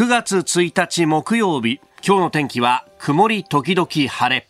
[0.00, 4.48] 9月1日木曜日今日の天気は曇り時々晴れ。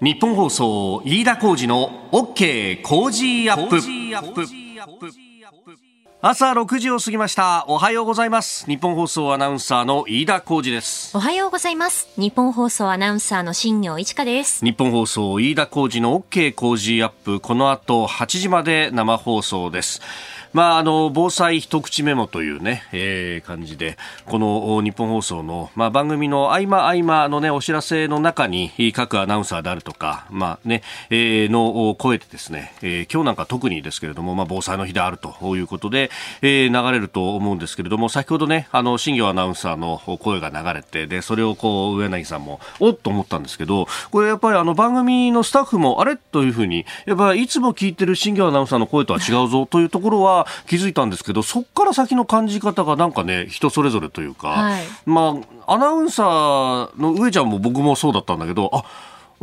[0.00, 3.80] 日本放送飯田浩二の OK 工事アップ。
[6.20, 7.64] 朝6時を過ぎました。
[7.66, 8.64] おはようございます。
[8.66, 11.16] 日本放送アナウンサーの飯田浩二です。
[11.16, 12.08] おはようございます。
[12.16, 14.64] 日本放送アナウンサーの新業一華です。
[14.64, 17.40] 日本放送飯田浩二の OK 工事アップ。
[17.40, 20.00] この後8時まで生放送です
[20.52, 36.10] まあ、あの防災一口メモというね、えー、感じでこの日本放送の、まあ、番組の合間合間のねお知らせの中に各アナウンサーであるとか、まあねえー、の声でですね、えー、今日なんか特にですけれども、まあ、防災の日であるということで、
[36.42, 46.16] えー、流れると思うんですけれども先ほどねあの新業アナウンサーの声が流れてでそれをこう上柳さんもおっと思ったんですけどこれやっぱりあの番組のスタッフもあれ？
[46.16, 58.84] というふうにやっぱいつも聞いてる新業アナウンサーの声とは違うぞというところは気づいたんですけどそこから先の感じ方がなんかね人それぞれというか、はい、まあアナウンサーの上ちゃんも僕もそうだったんだけどあ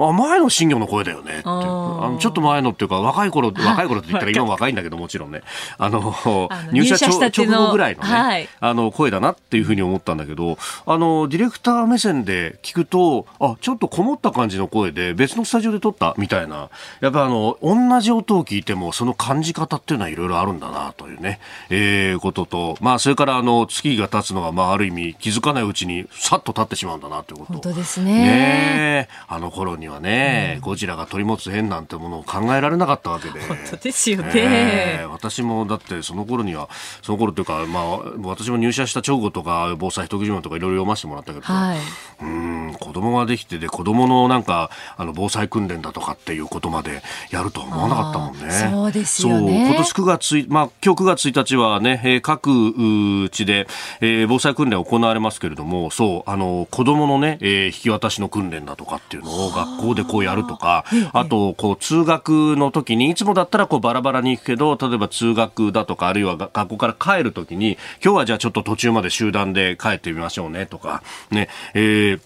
[0.07, 1.39] あ前の新業の声だよね。
[1.39, 5.41] ってあのちょっと前のっていうか若い頃若い頃って言ったら今も若いんだけどもちろんね。
[5.77, 6.13] あの
[6.71, 16.69] 入社直後ぐらいのね、はい、あの声だなっていうふうに思ったんだけどあのディレクター目線で聞くとあちょっとこもった感じの声で別のスタジオで撮ったみたいな。
[17.01, 21.39] やっぱあの同じ音を聞いてもその感じ方っていうのはいろいろあるんだなというね、
[21.69, 22.77] えー、ことと。
[22.81, 27.53] まあそれからあの月が経つのがまあある意味気づかないうちにさっと経ってしまうんだなということ。
[27.53, 28.13] 本当ですね。
[28.13, 33.39] ねあの頃にはね、うん、ゴジラが取り持つ縁なんてものを考えられなかったわけで。
[33.41, 36.69] 本当ですよね、えー、私もだってその頃には、
[37.01, 41.77] その頃というか、まあ、私も入社した直後とか、防災特需問とかいろいろ読ませてもらったけど、はい、
[42.21, 47.01] うん子供ができてで、子供のなんか、あの、防災訓練だとかっていうことまで
[47.31, 48.51] やるとは思わなかったもんね。
[48.51, 49.67] そうですよね。
[49.67, 53.67] 今年9月、まあ、今日9月1日はね、えー、各地で、
[54.01, 72.21] えー、防災訓練行われますけれども、そう、あの、子供のね、えー、引き渡しの訓練だとかっていうのを学校でこうやるとか、あと、こう、通学の時に、いつもだったらこうバラバラに行くけど、例えば通学だとか、あるいは学校から帰る時に、今日はじゃあちょっと途中まで集団で帰ってみましょうねとか、ね、えー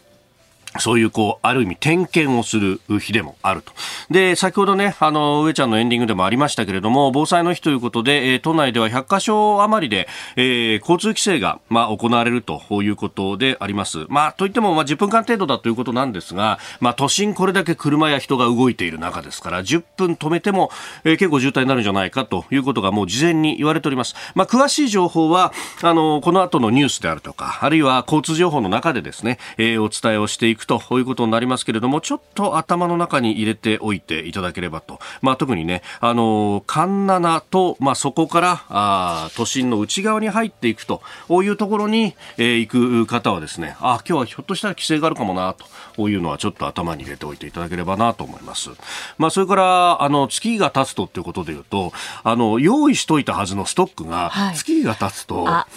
[0.79, 3.71] そういう、こう、ある意味点検をする日でもあると。
[4.09, 14.05] で、先ほどね、あの、上ちゃんのエンディングでもありましたけれども、防災の日ということで、え、都内では100カ所余りで、えー、交通規制が、まあ、行われるということであります。
[14.09, 20.71] まあ、といっても、まあ、10分間程度だということなんですが、まあ、都心これだけ車や人が動いている中ですから、10分止めても、
[21.03, 24.15] えー、結構渋滞になるんじゃないかということがもう事前に言われております。
[24.35, 34.99] まあ、詳しい情報は、あの、この後のニュースであるとか、あるいは交通情報の中でですね、えー、お伝えをしていくということになりますけれども、ちょっと頭の中に入れておいていただければと。
[35.21, 45.55] まあ、特にね、あの、環七と、まあ、そこから、あ都心の内側に入っていくというところに、えー、行く方はですね、あ、今日はひょっとしたら規制があるかもな、
[45.95, 48.69] というのはちょっと頭に入れておいていただければなと思います。
[49.17, 51.93] まあ、それから、あの、月が経つとっていうことで言うと、
[52.23, 55.73] あの、用意しといたはずのストックが、月が経つと、はい、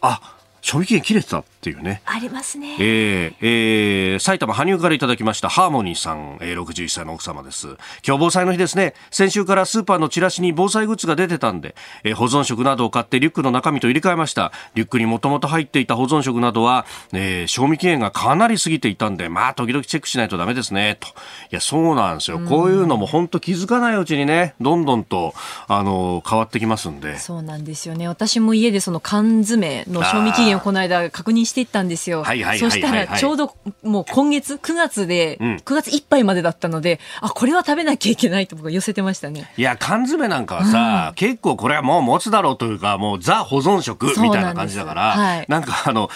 [0.00, 0.34] あ、
[0.64, 2.02] 賞味期限切れてたっていうね。
[2.04, 2.76] ありますね。
[2.78, 7.68] えー、えー、埼玉羽生からいただきましたハーモニーさん、えー、61歳の奥様です。
[8.06, 8.92] 今日防災の日ですね。
[9.10, 14.52] 先週からスーパーのチラシに防災グッズが出てたんで、えー、保存食などを買ってリュックの中身と入れ替えました。
[14.74, 21.08] リュックにもともと入っていた保存食などは、えー、賞味期限がかなり過ぎていたんで、まあ時々チェックしないとダメですね、と。
[21.08, 21.10] い
[21.52, 22.40] や、そうなんですよ。
[22.40, 25.32] こういうのも本当気づかないうちにね、どんどんと、
[25.66, 27.18] あの、変わってきますんで。
[27.18, 28.06] そうなんですよね。
[28.06, 32.22] 私も家でその缶詰の賞味期限をこの間確認していったんですよ。
[32.22, 39.50] はいはいそしたらちょうどもう今月9月で、9月いっぱいまでだったので、あこれは食べなきゃいけないと僕は寄せてましたね。
[39.56, 46.10] いや缶詰なんかはさ、うん、結構これはもう持つだろうというかもうザ保存食みたいな感じだから、はい、なんかあの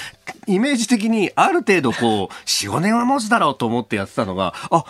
[0.47, 4.85] イメージ的にある程度こう45年は持つだろうと思ってやってたのがあ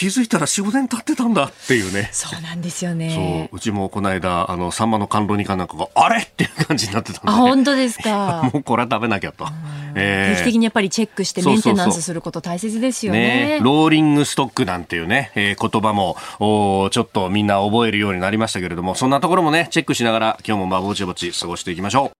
[0.00, 2.08] 気づいたら4、5年経ってたんだっていうね。
[2.10, 3.48] そうなんですよね。
[3.50, 3.58] そう。
[3.58, 7.30] うちもこの間、あの、サンマの甘露煮かなんかが、あれっていう感じになってたんで。
[7.30, 8.48] あ、本当ですか？
[8.50, 9.46] もうこれは食べなきゃと。
[9.94, 13.58] えー、定期的にやっぱりチェックしてメンテナンスすること大切ですよね。
[13.58, 22.19] ねローリングストックなんていうね、えー、言葉も、おちょっとみんな覚えるようになりましたけれども、そんなところもね、チェックしながら、今日もまあぼちぼち過ごしていきましょう。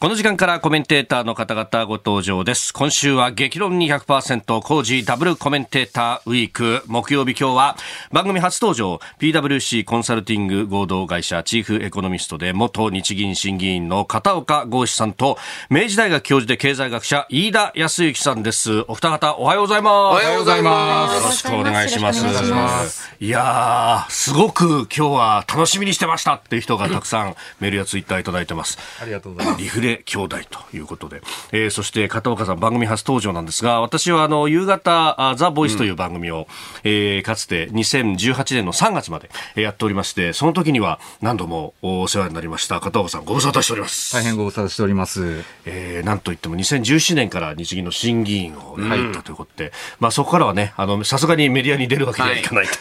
[0.00, 2.74] この時間からコメンテーターの方々ご登場です。
[2.74, 6.82] 今週は激論200%工事ダブルコメンテーターウィーク。
[6.88, 7.76] 木曜日今日は
[8.10, 15.38] 番組初登場 PWC コンサルティング合同会社チーフエコノミストで元日銀審議員の片岡剛志さんと
[15.70, 18.84] 明治大学教授で経済学者飯田康之さんです。
[18.88, 19.92] お二方おはようございます。
[19.92, 21.14] おはようございます。
[21.14, 23.08] よろしくお願いします。
[23.20, 28.78] いやー、すごく今日は楽しみにしてましたっていう人がたくさんメールやツイッターいただいてます。
[29.00, 29.81] ありがとうございます。
[29.82, 36.44] れ兄弟ということで、えー、そして片岡さん番組初登場なんですが、私はあの、夕方、ザ・ボイスという番組を、うん、
[36.84, 44.12] えー、かつて2018年の3月までやっておりまして、その時には何度もお世話になりました片岡さんご無沙汰しております。
[44.12, 45.44] 大変ご無沙汰しております。
[45.64, 52.74] えー、なんといっても2017年から日銀の審議員を入ったということで、うん、まあそこからはね、あの、さすがにメディアに出るわけにはいかない、はい、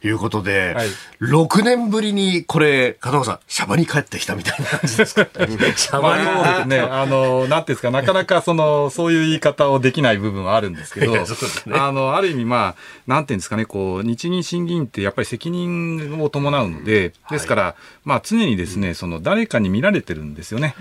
[0.00, 0.88] と いうことで、はい、
[1.20, 5.26] 6年ぶりにこれ、片岡さん、シャバに帰ってきたみたいな感じですか、
[5.76, 6.24] シャバに。
[6.34, 11.24] まあ、ね、 あの、なんていうんですか、なかなかその、そういう言い方をできない部分はあるんですけど、 ね、
[11.72, 12.74] あの、ある意味まあ、
[13.06, 17.74] なんていうんですかね、こう、日銀審議員ってやっぱり責任を伴うので、ですから、はい、
[18.04, 20.74] まあ常にですね、その誰かに見られてるんですよね。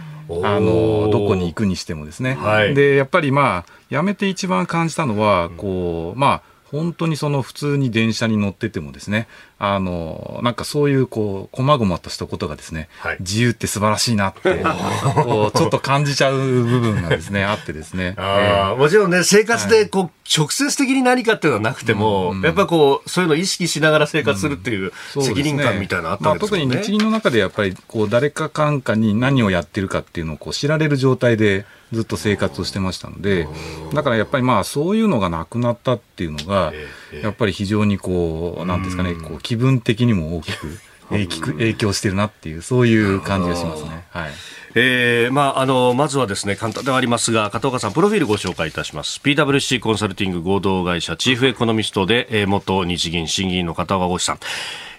[0.44, 2.38] あの、どこに行くにしてもですね。
[2.39, 9.27] はい、で、やっぱりまあ、やめて一番感じたのは、こう、まあ、本当にその普通に電車に乗っててもですね、
[9.63, 14.63] あの、なんかそういうこう、細々としたことがですね、はい、自由って素晴らしいなって、
[15.23, 18.15] こう、ちょっと感じちゃう部分がですね、あってですね。
[18.17, 24.91] あもちろんね、生活でこう、はい、直接的に何かっていうのはなくても、うん、やっぱこう、そういうのを意識しながら生活するっていう
[25.21, 26.65] 責任感みたいなのあったわけですね。
[26.65, 33.47] まあ、特に日銀の中でやっぱり、こう、誰か間かに何をやってるかっていうのをこう知られる状態で、ずっと生活をしてましたので、
[33.93, 36.73] だからやっぱりまあそういうのがなくなったっていうのが、
[37.19, 40.79] やっぱり非常にこう、なんですかね、こう気分的にも大きく
[41.09, 44.05] 影響してるなっていう、そういう感じがしますね。
[44.09, 44.31] はい。
[44.73, 49.19] えー、まあ、あの、まずはですね、簡単ではありますが、片岡さん、プロフィールご紹介いたします。
[49.21, 54.39] PWC コンサルティング合同会社チーフエコノミストで、えー、元日銀審議員の片岡剛さん。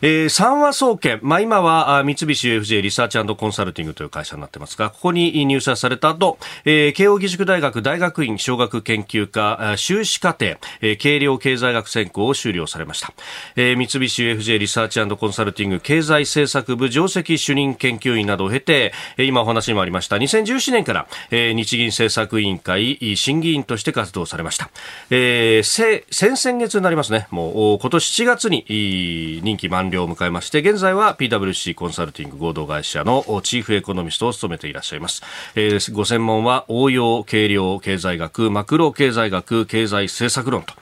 [0.04, 13.14] えー、三和総研、まあ、今は三菱 UFJ リサーチコンサルティングという会社になってますが、ここに入社された後、えー、慶應義塾大学大学院小学研究科修士課程、えー、軽量経済学専攻を修了されました。
[13.54, 24.70] えー、三菱 UFJ リサーチコンサルティング経済政策部上席主任研究員などを経て、今お話にもありました、2017年から、えー、日銀政策委員会審議員として活動されました。
[25.10, 35.22] えー、先々月になりますね、もう今年7月に任期満了了を迎えまして現在は PWC コンサルティング合同会社のチーフエコノミストを務めていらっしゃいます、
[35.54, 40.74] えー、ご専門は応用軽量経済学マクロ経済学経済政策論と、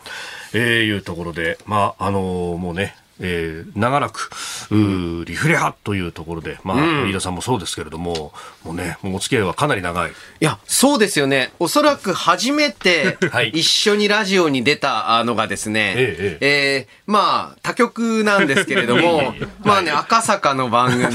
[0.54, 4.30] えー、いうところでまああのー、もうねえー、長らく、
[4.70, 8.32] リフレ派というところで、まあ、うん、飯田さんもそうですけれども、
[8.64, 10.10] もうね、もうお付き合いはかなり長い。
[10.10, 11.52] いや、そうですよね。
[11.58, 13.18] おそらく初めて、
[13.52, 19.34] 一緒にラジオに出たのがですね、えええー、まあ、他局なんですけれども、
[19.64, 21.10] まあね、赤坂の番組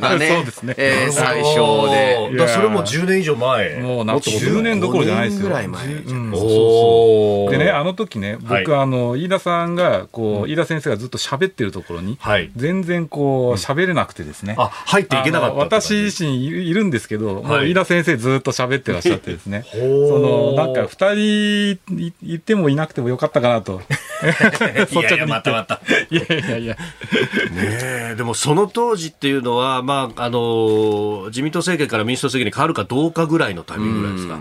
[0.00, 0.74] がね、 そうですね。
[0.76, 1.90] えー、最初
[2.32, 2.38] で。
[2.38, 3.76] だそれも10年以上前。
[3.80, 5.48] もうなんと10年どころじゃないですよ。
[5.48, 5.84] ぐらい前。
[5.84, 12.18] うん、そうそうでね、あの時ね、僕、はい、あの、飯田さんが、こう、飯田先生がずっと喋喋ってるところに、
[12.56, 19.78] 全然こう喋れなくてですね、あ入っていけなかった私自身いるんですけど、もう飯田先生ずっと喋ってらっしゃってですね、 そ
[20.18, 23.80] のなんか2人いてもいなくてもよかったかなと。
[24.78, 25.80] 率直にまたまた。
[26.10, 26.74] いやいやいや。
[26.74, 26.80] ね
[28.12, 34.38] え、でもその当時っていうのは、まあ、あの、自民党政権から民主党政権に変わるかどうかぐらいのタイミングぐらいですか。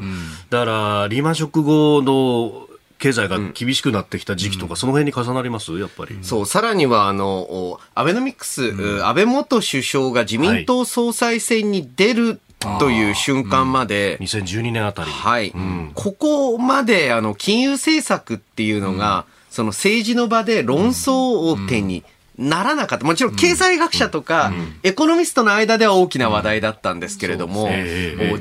[0.50, 2.73] だから、リーマンショック後の
[3.04, 5.78] 経済が厳しくなってきた時期とか、うん、その辺に重なります？
[5.78, 6.18] やっぱり。
[6.22, 12.40] そう、さらには、あの、アベノミクス、うん、安倍元首相が自民党総裁選に出る、
[12.80, 15.12] という瞬間まで、うん、2012年あたり。
[15.12, 15.50] はい。
[15.50, 22.06] うん、ここまで、あの、金融政策っていうのが、その政治の場で論争点に
[22.38, 23.06] ならなかった。
[23.06, 27.70] もちろん経済学者とか、エコノミストの間では大きな話題だったんですけれども、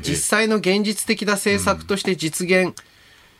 [0.00, 2.74] 実際の現実的な政策として実現、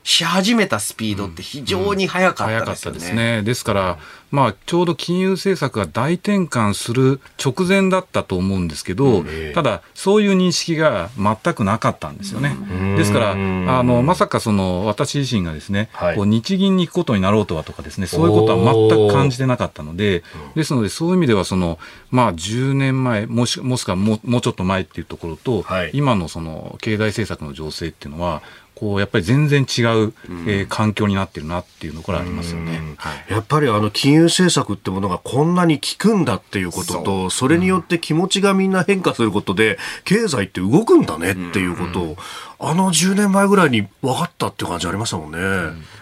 [0.05, 2.99] し始めたスピードって非常に速かったですよね。
[2.99, 3.43] うんうん、ですね。
[3.43, 3.99] ですから、
[4.33, 12.57] まあ、ちょうど金融政策が大転換する直前だったと思うんですけど、ただ、そういう認識が全くなかったんですよね。
[12.97, 21.79] ですから、あの、まさかその、私自身がですね、はい、こう日銀に行くことになろうとはとかですね、そういうことは全く感じてなかったので、ですので、そういう意味では、その、
[22.11, 28.41] まあ、10年前、もし、もしくはもうもうちょっと前っていうところと、はい、今のその、経済政策の情勢っていうのは、
[28.83, 30.13] こうやっぱり全然違う、
[30.49, 42.17] えー、環境になってるなっていうのころありますよね、はい、やっぱりあの金融政策ってものがこんなに効くんだっていうこととそれによって気持ちがみんな変化することで経済って動くんだねっていうことを、
[42.65, 45.39] あの10年前ぐらいに分かったっていう感じありましたもんね。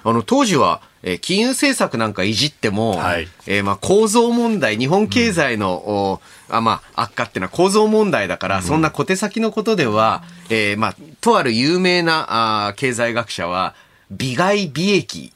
[0.05, 13.75] あの当時はえー、金融政策なんかいじっても、はい、えー、まあ構造問題、日本経済の、うん、あまあ、悪化っていうのは構造問題だから、うん、そんな小手先のことでは、えー、まあ、とある有名なあ経済学者は、
[14.11, 15.33] 利害利益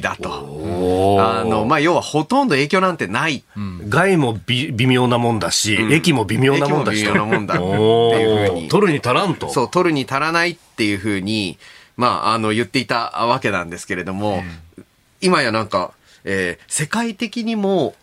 [0.00, 1.18] だと。
[1.20, 3.42] あの、まあ、要はほとんど影響なんてない。
[3.56, 7.04] うん、害も微妙なもんだし、うん、駅も微妙なもんだし。
[7.04, 8.68] 微妙なもんだっていうふうに。
[8.68, 9.48] 取るに足らんと。
[9.48, 11.58] そう、取るに足らないっていうふうに、
[11.96, 14.44] まあ、あの、言っていたわけなんですけれども、
[14.76, 14.84] うん、
[15.20, 15.92] 今やなんか、
[16.24, 17.94] えー、世界的にも、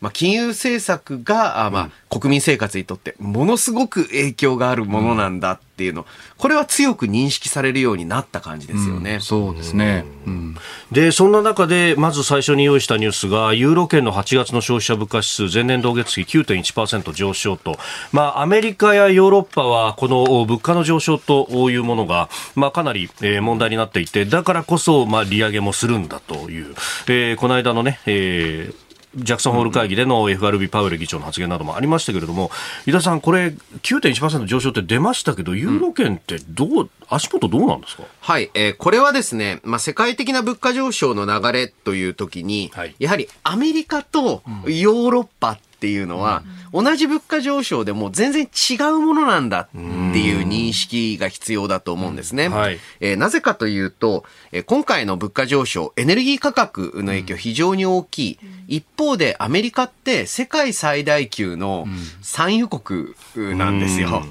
[0.00, 6.06] まあ、金融政策が、あまあ、国民生活にとってものすごく影響があるものなんだっていうの、
[6.38, 9.14] これは強く認識されるようになった感じですよね。
[9.14, 10.56] うん、そうですね、うん、
[10.90, 17.78] で、そんな中で、まず最初に用意したニュースが、ユーロ圏の8月の消費者物価指数、前年同月比9.1%上昇と、
[18.10, 26.74] まあ、アメリカやヨーロッパは、この物価の上昇というものが、まあ、かなり、え問題になっていて、だからこそ、まあ、利上げもするんだという、
[27.06, 28.87] えー、この間のね、えー
[29.18, 32.50] ジャクソンホール会議での FRB パウエル議長の発言などもありましたけれども、
[32.86, 38.04] 井田さん、これ、9.1%上昇って出ましたけど、ユーロ圏ってどう、うん、足元どうなんですか？
[38.20, 52.48] はい、えー、これはですね、まあ、世界的な物価上昇の流れというときに、はい、やはりアメリカとヨーロッパっていうのは、同じ物価上昇でも全然違うものなんだっていう認識が必要だと思うんですね。
[52.48, 58.38] はい、えー、なぜかというと、えー、今回の物価上昇、エネルギー価格の影響非常に大きい。
[58.68, 61.86] 一方でアメリカって世界最大級の
[62.20, 63.14] 産油国
[63.56, 64.24] なんですよ。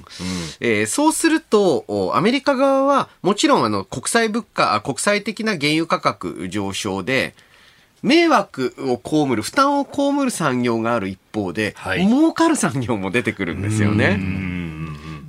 [0.60, 7.34] えー、そうすると、アメリカ側はもちろんあの国際物価、国際的な原油価格上昇で、
[8.04, 14.20] 迷惑を被る、負担を被る産業がある一方で、はい、儲かる産業も出てくるんですよね。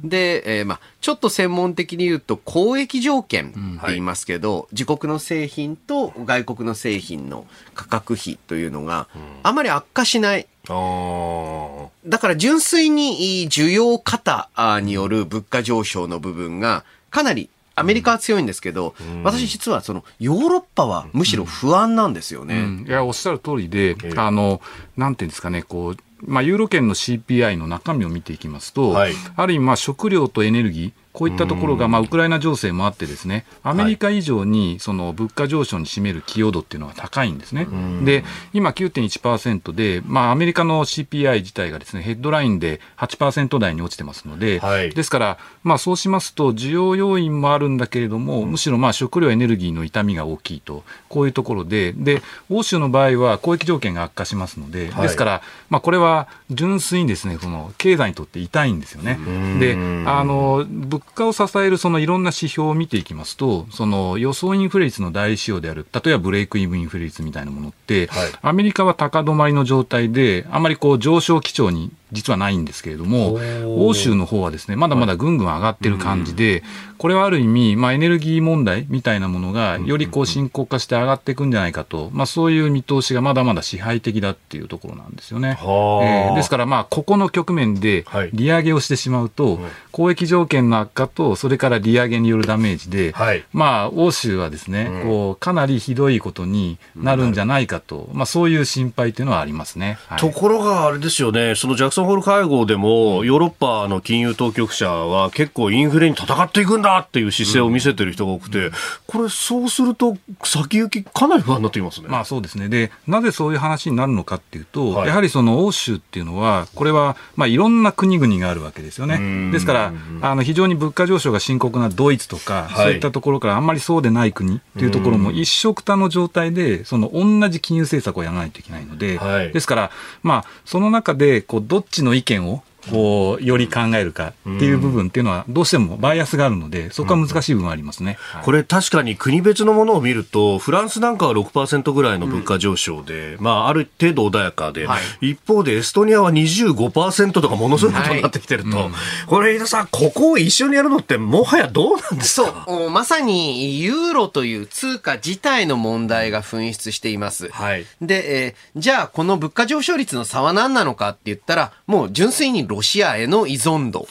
[0.05, 9.09] で、えー、まあ、ちょっと専門的に言うと、交易条件って言いますけど、うんはい、自国の製品と外国の製品の価格比というのが、
[9.43, 10.47] あまり悪化しない。
[10.69, 17.49] だから純粋に需要過多による物価上昇の部分がかなり
[17.79, 22.59] アメリカは強いんですけど、うん、私実はそのヨーロッパはむしろ不安なんですよね。
[22.59, 24.61] うん、いや、おっしゃる通りで、あの、
[24.97, 37.67] なんていうんですかね、こう、まあ、ユーロ圏の CPI の中身を見ていきますと、はい、ある意味、まあ、食料とエネルギー、こういったところが、まあ、ウクライナ情勢もあってですね、アメリカ以上にその物価上昇に占める寄与度っていうのは高いんですね。
[38.05, 38.23] で、
[38.53, 59.19] 今9.1%で、まあ、アメリカの CPI 自体がですね、ヘッドラインで8%台に落ちてますので、はい、ですから、まあ、そうしますと、需要要因もあるんだけれども、むしろまあ食料エネルギーの痛みが大きいと、こういうところで、で、欧州の場合は交易条件が悪化しますので、ですから、まあ、これは純粋にですね、その経済にとって痛いんですよね。
[59.59, 76.63] で、あの、物価を支えるそのいろんな指標を見ていきますと、その予想インフレ率の大指標である、例えばブレイクイブインフレ率みたいなものって、はい、アメリカは高止まりの状態で、あまりこう上昇基調に実はないんですけれども、欧州の方はですね、まだまだぐんぐん上がってる感じで、
[76.99, 85.59] これはある意味、まあ、エネルギー問題みたいなものが、よりこう深刻化して上がっていくんじゃないかと、まあ、そういう見通しがまだまだ支配的だっていうところなんですよね。
[85.61, 99.99] えー、ですから、まあ、ここの局面で利上げをしてしまうと、はい、交易条件の悪化と、それから利上げによるダメージで、はい、まあ、欧州はですね、うん、こう、かなりひどいことになるんじゃないかと、まあ、そういう心配というのはありますね。
[100.09, 108.71] はい、ところが、あれですよね、そのジャクソンホール会合でも、ヨーロッパの金融当局者は結構インフレに戦っていくんだっていう姿勢を見せてる人が多くて、
[109.09, 112.07] これ、そうすると、先行き、かなり不安になってきますね。
[112.09, 112.69] まあそうですね。
[112.69, 119.51] で、なぜそういう話になるのかっていうと、はい、やはりその欧州っていうのは、これは、まあいろんな国々があるわけですよね。
[119.51, 122.99] ですから、あの、非常に物価上昇が深刻なドイツとか、そうい。
[122.99, 129.91] ったところからあんまりそうでない国っていうところも一色多の状態で、その同じ金融政策をやらないといけないので、はい、ですから、
[130.23, 132.63] まあ、その中で、こう、どっっちの意見を？
[132.91, 138.19] こう、より考えるかっていう部分っていうのは、どうしてもバイアスがあるので、そこは難しい部分はありますね。
[138.37, 148.87] うん、これ確かに国別のものを見ると、フランスなんかは6%ぐらいの物価上昇で、うん、まあ、ある程度穏やかで、はい、一方でエストニアは25%とかものすごいことになってきてると、はい。
[148.87, 148.93] うん、
[149.27, 152.65] これ、飯田さん、ここを一緒にやるのって、もはやどうなんですか？
[152.67, 157.49] そう、まさにユーロという通貨自体の問題が噴出しています。
[157.51, 164.07] はい、で、えー、じゃあ、この物価上昇率の差は何なのかって言ったら、もう純粋にロシアへの依存度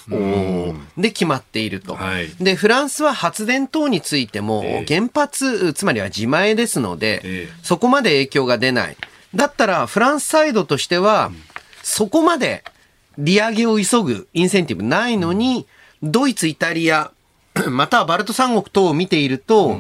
[0.98, 1.96] で決まっていると。
[1.96, 8.98] はい、で、フランスは発電等についても原発、つまりは自前ですので、そこまで影響が出ない。
[9.34, 11.32] だったらフランスサイドとしては、
[11.82, 12.66] そこまで
[13.18, 15.66] 利上げを急ぐインセンティブないのに、
[16.04, 17.12] ドイツ、イタリア、
[17.72, 19.78] またはバルト三国等を見ていると、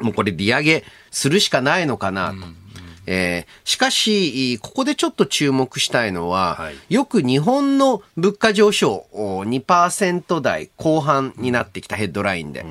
[0.00, 2.36] もうこれ利上げするしかないのかなと。
[3.10, 12.66] えー、しかし、ここでちょっと注目したいのは、はい、よく日本の物価上昇2%台後半になってきたヘッドラインで。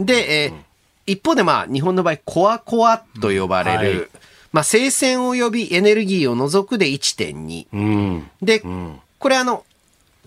[0.00, 0.68] で、えー
[1.08, 4.08] 一方でまあ、日本の場合、コアコアと呼ばれる、はい、
[4.52, 7.66] まあ、生鮮及びエネルギーを除くで1.2。
[7.72, 9.64] うん、で、うん、これあの、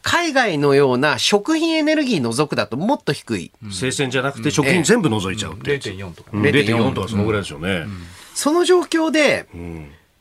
[0.01, 3.51] 海外のような食品エネルギー除くだともっと低い。
[3.71, 5.77] 生鮮じゃなくて食品全部除いちゃうって。
[5.77, 6.31] 0.4とか。
[6.31, 7.85] 0.4とかそのぐらいでしょうね。
[8.33, 9.47] その状況で、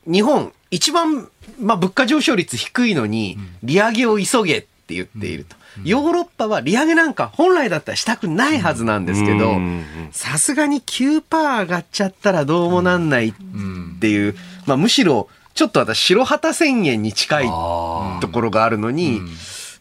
[0.06, 1.28] 日本、一番、
[1.60, 5.56] まあ、物価上昇率低いのに、利上げを急げって言っていると。
[5.84, 9.56] ヨーロッパは利上げなんか本来だったらしたくないはずなんですけど、
[10.10, 11.22] さすがに9%
[11.60, 13.34] 上がっちゃったらどうもなんないっ
[14.00, 14.34] ていう、
[14.66, 17.44] まあ、むしろ、ちょっと私、白旗宣言に近い
[18.20, 19.20] ところがあるのに、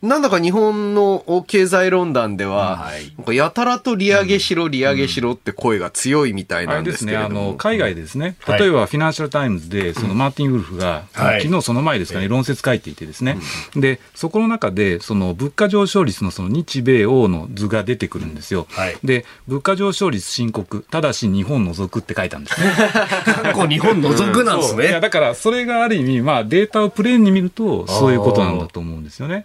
[0.02, 13.38] なんだか日本の経済論壇では、はい、なんかやたらと利上げしろ、利上げしろって声が強いみたいなんですけれども、ね、あの海外ですね、例えばフィナンシャル・タイムズで、そのマーティン・ウルフが、はい、昨日その前ですかね、論説書いていてですね、
[13.76, 18.68] でそこの中で、その物価上昇率のその日米欧の図が出てくるんですよ。
[18.70, 22.70] はい、で、物価上昇率深刻、ただし日本除くって書いたんですね。
[23.70, 24.88] 日本除くなんですね。
[24.88, 29.36] いやだからそれがある意味、まあ、データをプレーンに見ると、そういうことなんだと思うんですよね。
[29.36, 29.44] はい、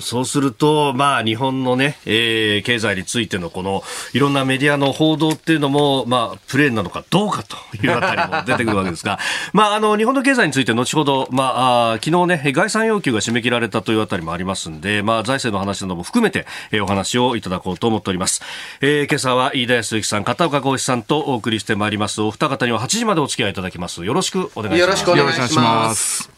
[0.00, 9.18] そうすると、まあ、日本のね、えー、経済についてのこの、いろんなメディアの報道っていうのも、まあ、プレーンなのかどうかというあたりも出てくるわけですが、
[9.52, 18.42] まあ、あの、日本の経済について後ほど、まあ、あ昨日ね、概算要求が締め切られたというあたりもありますんで、まあ、財政の話なども含めて、えー、お話をいただこうと思っております。
[18.80, 22.22] えー、今朝は飯田康之さん、片岡浩一さんとお送りしてまいります。
[22.22, 24.04] お二方には8時までお付き合いいただきます。
[24.04, 24.80] よろしくお願いします。
[24.80, 26.35] よろしくお願いします。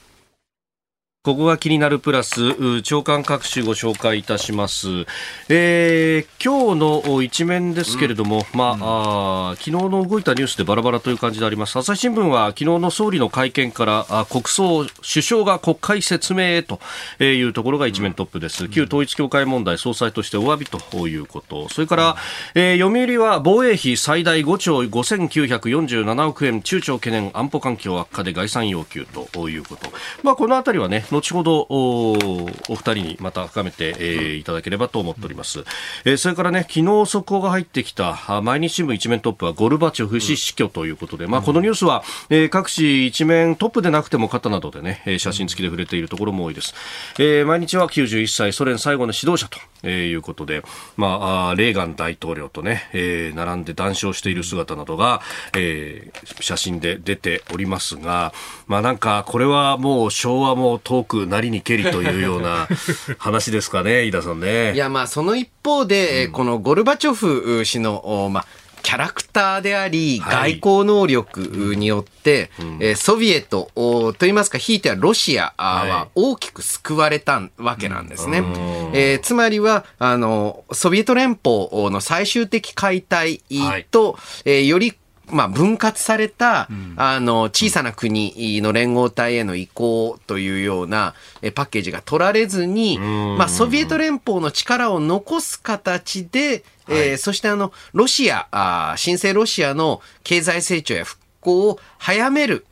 [1.24, 5.04] ここが気になるプラス、長官各種ご紹介いたします。
[5.48, 11.76] えー、今日の一面ですけれども、うん、まあ、う昨日の動いたニュースでバラバラという感じであります。
[11.76, 16.78] 朝日新聞は昨日の総理の会見からあ国葬、首相が国会説明と
[17.22, 18.66] いうところが一面トップです。
[18.66, 21.68] うん、旧統一教会問題総裁としてお詫びということ。
[21.68, 22.16] それから、
[22.54, 29.90] えー、読売は防衛費最大5兆5947億円、中長懸念安保環境悪化で概算要求ということ。
[30.22, 35.64] まあ、このあたりはね、後ほどお二人にまた深めて、えー、いただければと思っております、
[36.04, 46.74] えー、それからね昨日速報が入ってきた毎日新聞一面トップはゴルバチョフ氏死去ということで、まあ、このニュースは、えー、各紙一面トップでなくても肩などでね写真付きで触れているところも多いです、
[47.18, 50.62] えー、毎日は91歳ソ連最後の指導者と、えー、いうことで、
[50.96, 55.20] まあ、レーガン大統領とね、えー、並んで談笑している姿などが、
[55.56, 58.32] えー、写真で出ておりますが、
[58.66, 62.68] まあなんかこれはもう昭和も遠くなりにけりというような
[63.18, 64.74] 話ですかね、飯田さんね。
[64.74, 68.46] いや、まあ、その一方で、うん、このゴルバチョフ氏の、まあ、
[68.82, 73.70] キャラクターであり、外交能力によって、はい、えー、ソビエト
[74.18, 78.40] といいますか、ひいてはロシアは大きく救われたわけなんですね。
[78.40, 78.50] はい、
[78.94, 83.42] えー、つまりは、あの、ソビエト連邦の最終的解体
[83.90, 84.94] と、はい、えー、より
[85.30, 91.14] まあ、分割された、あの、小さな国の連合体への移行というような
[91.54, 102.66] パッケージが取られずに、まあ、ソビエト連邦の力を残す形で、えー、そしてあの、ロシア、あ新生ロシアの経済成長や復興を早める、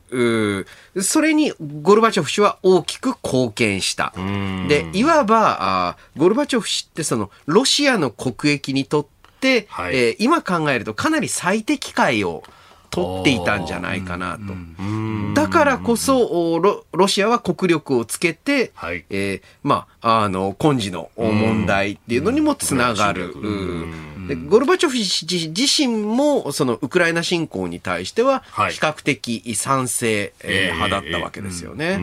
[1.01, 4.13] それにゴルバチョフ氏は大きく貢献した。
[4.67, 9.16] で、いわば、あゴルバチョフ氏ってその、ロシアの国益にとって、
[9.69, 12.43] はい、えー、今考えるとかなり最適解を
[12.89, 14.53] 取っていたんじゃないかなと。
[15.33, 23.35] だからこそロ、ロシアは国力をつけて、はい、えー、まあ、あの、今時の問題っていうのにもつながる。
[24.27, 31.99] でゴルバチョフ氏自身も、そのウクライナ侵攻に対しては、比較的賛成派だったわけですよね。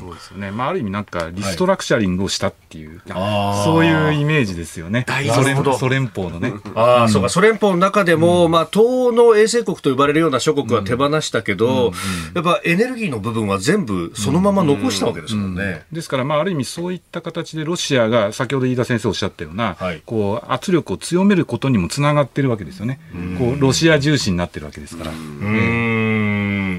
[0.00, 0.50] そうですよね。
[0.50, 5.06] まあ、ある意味なんか、リストラクチャリングをしたっていう、はい、そういうイメージですよね。
[5.34, 6.52] ソ連ソ連邦のね。
[6.74, 11.92] ああ、そうか、ソ連邦の中でも、まあ、東欧の衛星国と呼ばれるような諸国は手放したけど、
[12.34, 15.84] やっぱエネルギーの部分は全部そのまま残したわけですもんね。
[15.92, 23.00] ですから、まあ、ある意味そういった形でロシアが、先ほど飯田先生おっしゃったような、はい、こう、圧力を強めめることにもつながってるわけですよね。
[23.38, 25.10] こうロシア重視になってるわけですから。
[25.10, 25.88] うん。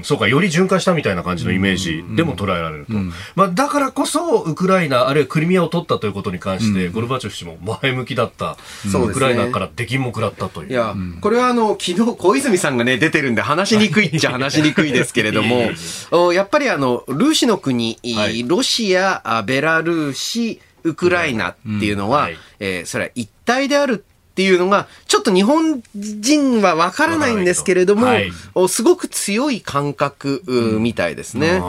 [0.02, 2.92] そうか、より循環したみたいな感じのイメージでも捉えられると。
[3.34, 10.70] まあ、だからこそ、ウクライナ、あるいはクリミアを取ったということに関して、ゴルバチョフ氏も前向きだった、ウクライナから出禁も食らったという。
[10.70, 15.70] いや、これはあの、昨日小泉さんがね、出てるんで話しにくいっちゃ話しにくいですけれども、
[16.32, 17.98] やっぱりあの、ルーシの国、
[18.46, 28.30] ロシア、ベラルーシ、ウクライナっていうのは、はい、えー、それは一体であるっていうのが、ちょっと日本人はわからないんですけれども、はい、
[28.68, 30.42] すごく強い感覚
[30.80, 31.60] みたいですね。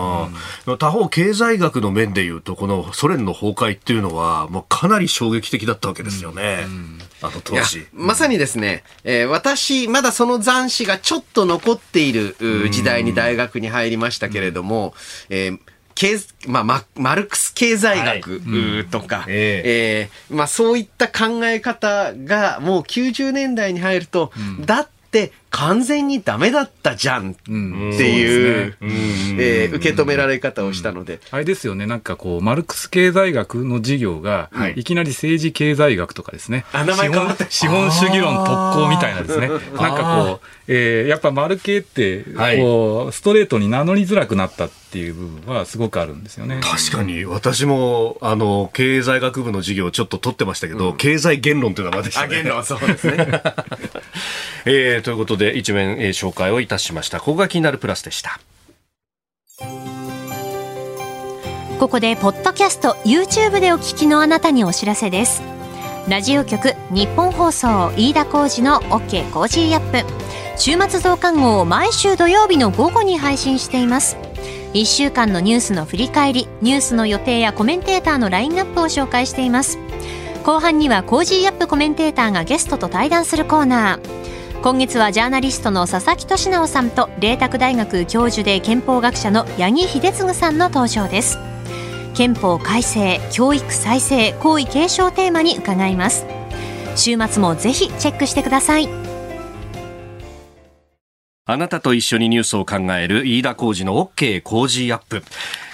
[0.65, 6.65] うん、他方、経済学の面でいうと、このソ連の崩壊っていうのは、もうかなり衝撃的だったわけですよね。
[6.65, 7.88] うん、あの当時。
[7.93, 12.36] まさにですね、えー、私、まだその残滓がちょっと残っている
[12.69, 14.93] 時代に大学に入りましたけれども、
[15.30, 15.60] えー
[15.96, 19.26] 経まあ、ママルクス経済学とか、はい。
[19.26, 28.78] うん、えー、まあ、そういった考え方がもう90年代に入ると、うん、だって完全にダメだったじゃんっていう、
[29.38, 37.46] え受け止められ方をしたので、あれですよね、なんかこう、マルクス経済学の授業が、い、きなり政治経済学とかですね、あ名前変わった。
[37.50, 42.24] 資本主義論特攻みたいなですね、なんかこう、えー、やっぱマル系って、
[42.58, 46.62] こう、ストレートに名乗りづらくなったっていう部分はすごくあるんですよね。
[46.64, 52.38] 確かに、私も、あの、経済学部の授業ちょっと取ってましたけど、うん、経済言論というのはまでしたね。
[52.38, 53.18] あ、言論はそうですね。
[54.66, 57.20] えー、ということで、で一面、えー、紹介をいたしました。
[57.20, 58.40] ここが気になるプラスでした。
[61.80, 65.42] ここで、ポッドキャスト、YouTube でお聞きのあなたにお知らせです。
[66.08, 70.08] ラジオ局、ニッポン放送、飯田浩司の OK Cozy up。
[70.58, 74.18] 週末増刊号を毎週土曜日の午後に配信しています。
[74.74, 79.80] 1週間のニュースの振り返り、ニュースの予定やコメンテーターのラインナップを紹介しています。
[80.44, 84.31] 後半には Cozy up コメンテーターがゲストと対談するコーナー。
[84.63, 91.39] 今月はジャーナリストの佐々木俊尚さんと麗澤大学教授で憲法学者の八木秀次さんの登場です。
[92.13, 96.28] 憲法改正教育再生皇位継承テーマに伺います。
[96.95, 98.88] 週末もぜひチェックしてください。
[101.45, 105.24] あなたと一緒にニュースを考える飯田浩二の OK 工事アップ。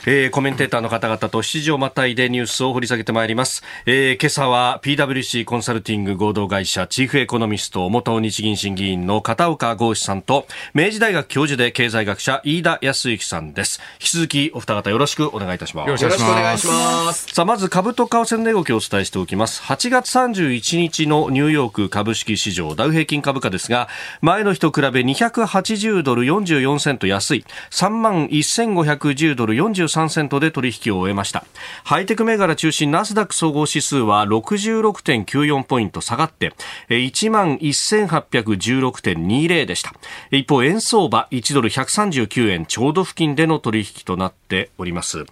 [0.09, 3.61] えー、コメンテーターの方々と7時をまたいでニュースを掘り下げてまいります。
[3.85, 13.81] えー、今朝は PWC コンサルティング合同会社チーフエコノミスト元日銀審議員の片岡剛志さんと明治大学教授で経済学者飯田康之さんです。
[13.95, 15.87] 引き続きお二方よろしくお願いいたします。
[15.87, 17.27] よろしくお願いします。
[17.33, 19.61] さあ、まず株と為替の値動きをお伝えしておきます。
[19.63, 23.89] 8月31日のニューヨーク株式市場ダウ平均株価ですが、
[24.21, 31.43] 前の日と比べ280ドル44セント安い3万1510ドル43 3セントで取引を終えました。
[31.83, 36.53] ハイテク銘柄中心ナスダック総合指数は66.94ポイント下がって
[36.89, 39.93] 1万1816.20でした。
[40.31, 45.25] 一方円相場1ドル139円ちょうど付近での取引となっております。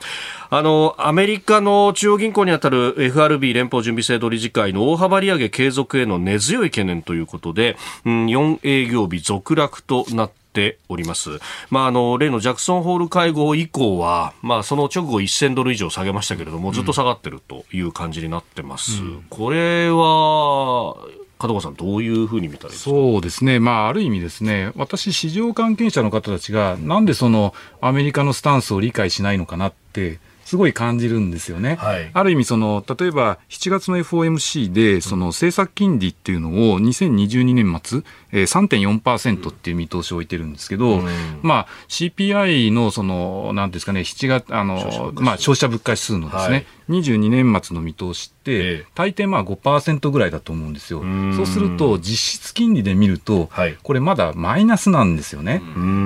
[0.49, 11.39] あのアメリカの中央銀行にあたる FRB 連邦準備制度理事会の大幅利上げ継続への根強い懸念ということで、うん、4営業日続落となってております。
[11.69, 19.01] まあ、あの、例のジャクソンホール会合以降は、まあ、その直後1000ドル以上下げましたけれども、ずっと下がってるという感じになってます。
[19.01, 20.95] うん、これは、
[21.37, 31.75] 門川さん、どういうふうに見たらいいそうですね、まあ、ある意味ですね、私、市場関係者の方たちが、なんでそのアメリカのスタンスを理解しないのかなって、すごい感じるんですよね。
[31.75, 41.07] はい、ある意味その、例えば7月の FOMC で、その政策金利っていうのを2022年末、えー、3.4%っていう見通しを置いてるんですけど、うん、
[41.41, 51.03] まあ CPI のその、なんですかね、7月、あの、まあ消費者物価指数のですね、はい、22年末の見通しって、大抵まあ5%ぐらいだと思うんですよ。
[51.35, 53.49] そうすると、実質金利で見ると、
[53.83, 55.61] これまだマイナスなんですよね。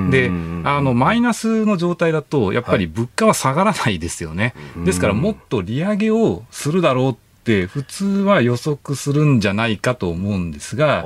[0.09, 0.31] で、
[0.63, 4.53] あの、マイナスの状態だと、やっぱり物価は下がらないですよね。
[4.85, 7.28] ですから、もっと利上げをするだろうって
[7.67, 11.05] 普通は予測するんじゃないかと思うんですが、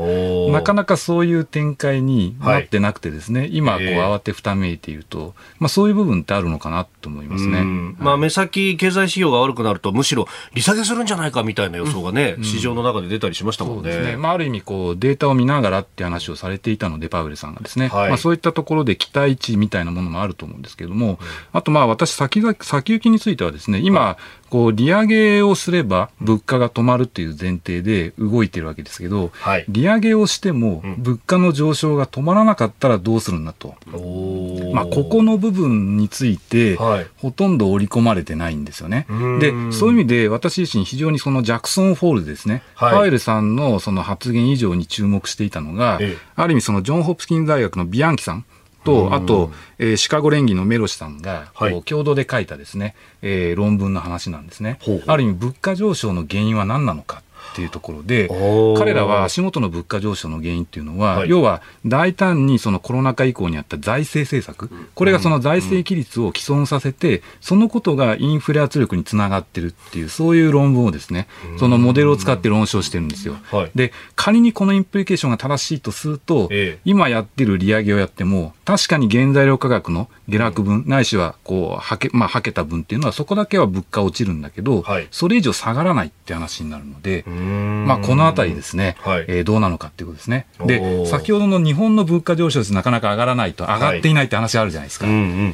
[0.52, 7.64] なかなかそういう展開になってなくてですね、はい、今こう慌てふためいていると、まあそういう部分ってあるのかなと思いますね。
[7.98, 13.94] まあ目先経済指標が悪くなるとむしろ利下げするんじゃないかみたいな予想がね、うん、市場の中で出たりしましたもんね。
[14.00, 14.18] ね。
[14.18, 21.18] まあある意味こうデータを見ながらって話をされていたのでパウエルさんがですね、はい、まあそういったところで期待値みたいなものもあると思うんですけれども、うん、
[21.54, 24.18] あとまあ私先先行きについてはですね、今、
[24.54, 39.08] こう利上げをすれば物価が止まるっていう前提で動いてるわけですけど、はい、利上げをしても物価の上昇が止まらなかったらどうするんだと、うん、まあ、ここの部分について、ほとんど織り込まれてないんですよね。
[39.40, 48.46] でそういう意味で私自身非常にそのジャクソン・フォールですね、はい、パウエルさんのその発言以上に注目していたのが、ええ、ある意味そのジョン・ホプキン大学のビアンキさん
[48.84, 54.78] と、あと、えー、シカゴ連議のメロシさんが、はい、共同で書いたですね、えー、論文の話なんですね。
[54.82, 55.12] ほうほう。
[55.12, 57.24] ある意味、物価上昇の原因は何なのか。
[57.52, 58.30] っていうところで、
[58.78, 71.28] 彼らは足元の物価上昇の原因っていうのは、はい、要は大胆にそのコロナ禍以降にあった財政政策、これがその財政規律を既存させて、そのことがインフレ圧力につながってるっていう、そういう論文をですね、
[71.60, 73.36] そのモデルを使って論証してるんですよ。
[73.52, 90.48] はい、で、仮にこのインプリケーションが正しいとすると、ええ、今やってる利上げをやっても、確かに原材料価格の下落分、ないしはこうはけ、まあ、はけた分っていうのは、そこだけは物価落ちるんだけど、はい、それ以上下がらないって話になるので、まあ、このあたりですね、はい、えー、どうなのかっていうことですね。
[90.66, 95.08] で、先ほどの日本の物価上昇率なかなか上がらないと、上がっていないって話あるじゃないですか。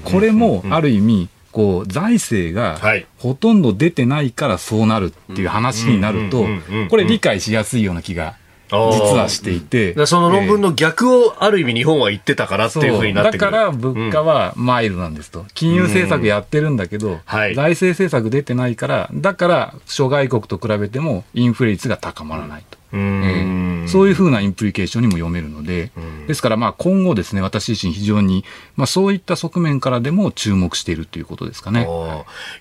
[0.04, 2.80] これも、ある意味、こう財政が
[3.18, 6.46] ほとんど出てないからそうなるっていう話になると、
[6.90, 8.36] これ理解しやすいような気が
[8.70, 10.06] 実はしていて。
[10.06, 13.52] その論文の逆をある意味日本は言ってたからっていうふうになってくる。
[13.52, 15.46] だから物価はマイルなんですと。
[15.54, 22.79] 金融政策やってるんだけど、財政政策出てないから、だから諸外国と比べてもインフレ率が高まらないと。
[22.92, 25.92] えー、そういうふうなインプリケーションにも読めるので、
[26.28, 31.88] ですからまあ今後ですね、私自身非常に、まあそういった側面からでも注目しているということですかね。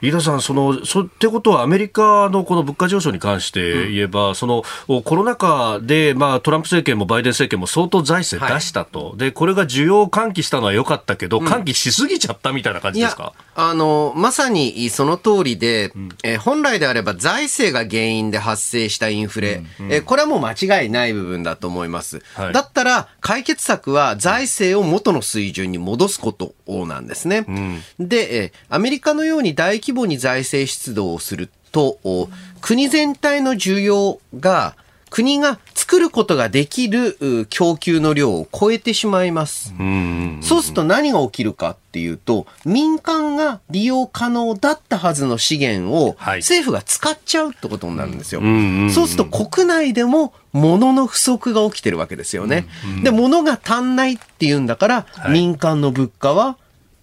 [0.03, 4.63] 飯田さん、その、そってことはアメリカのこの物価上昇に関して言えば、うん、その
[5.05, 9.11] コロナ禍でまあトランプ政権もバイデン政権も相当財政出したと。
[9.11, 22.23] はい、で、これが需要を喚起したのは良かったけど、喚起しすぎちゃったみたいな感じですか、あの、まさにその通りで、うん、え本来であれば財政が原因で発生したインフレ、うん、えこれはもう間違いない部分だと思います。
[22.35, 27.45] はい、だったら、解決策は財政を元の水準に戻すことなんですね。
[27.49, 31.99] うん、で、えアメリカのように大規模に財政出動をすると、
[32.61, 34.77] 国全体の需要が
[35.11, 39.75] 国が作ることができる供給の量を超えてしまいます。
[40.41, 48.41] そうすると何が起きるかっていうと、民間が利用可能だったはずの資源を政府が使っちゃうってことになるんですよ。
[48.93, 52.67] そうすると国内でも物の不足が起きてるわけですよね。
[53.03, 56.57] で、物が足んないっていうんだから、民間の物価は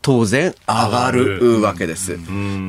[0.06, 2.20] 当然上がるわけです。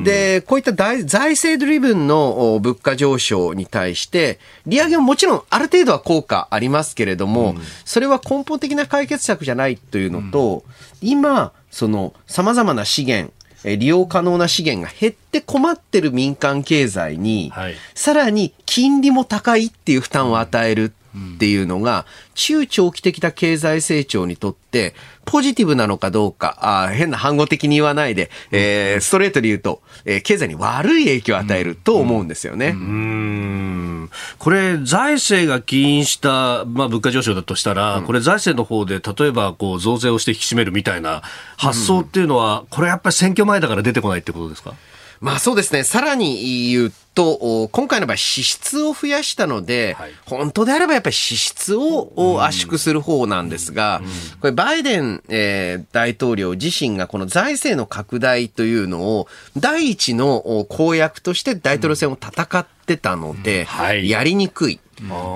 [0.03, 10.63] で、こういった財政ドリブンの物価上昇に対して、利上げももちろんある程度は効果ありますけれども、それは根本的な解決策じゃないというのと、
[10.99, 13.31] 今、その様々な資源、
[13.63, 20.91] 利用可能な資源が減って困ってる民間経済に、はい、さらに金利も高いっていう負担を与える
[21.35, 24.93] っていうのが、中長期的な経済成長にとって、
[25.25, 32.67] ポジティブなのかどうか、あ変な反語的に言わないで、えー、ストレートで言うと、えー、経済に悪い影響を与えると思うんですよね。
[32.69, 41.23] うん、これ、財政が起因した、まあ、物価上昇だとしたら、うん、これ、財政の方で、例えば、こう、増税をして引き締めるみたいな
[41.57, 44.73] 発想っていうのは、これやっぱり選挙前だから出てこないってことですか？
[45.19, 45.83] まあそうですね。
[45.83, 54.01] さらに言うと、今回の場合支出を増やしたので、はい、本当であればやっぱり支出を圧縮する方なんですが、
[54.39, 59.27] これバイデン、えー、大統領自身がこの財政の拡大というのを
[59.57, 64.79] 第一の公約として大統領選を戦ってたので、はい、やりにくい。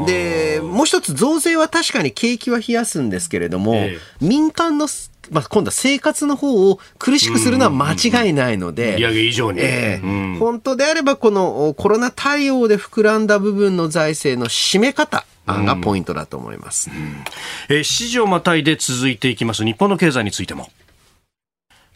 [0.05, 4.87] で、もう一つ増税は確かに景気は冷やすんですけれども、えー、民間の
[5.31, 16.89] まあ、今度は生活の方を苦しくするのは間違いないので、利上げ以上に、えー、本当であればこのコロナ対応で膨らんだ部分の財政の締め方、がポイントだと思います。
[16.89, 16.97] うん。
[16.97, 17.23] うん、
[17.69, 19.63] えー、7時をまたいで続いていきます。
[19.63, 20.69] 日本の経済についても。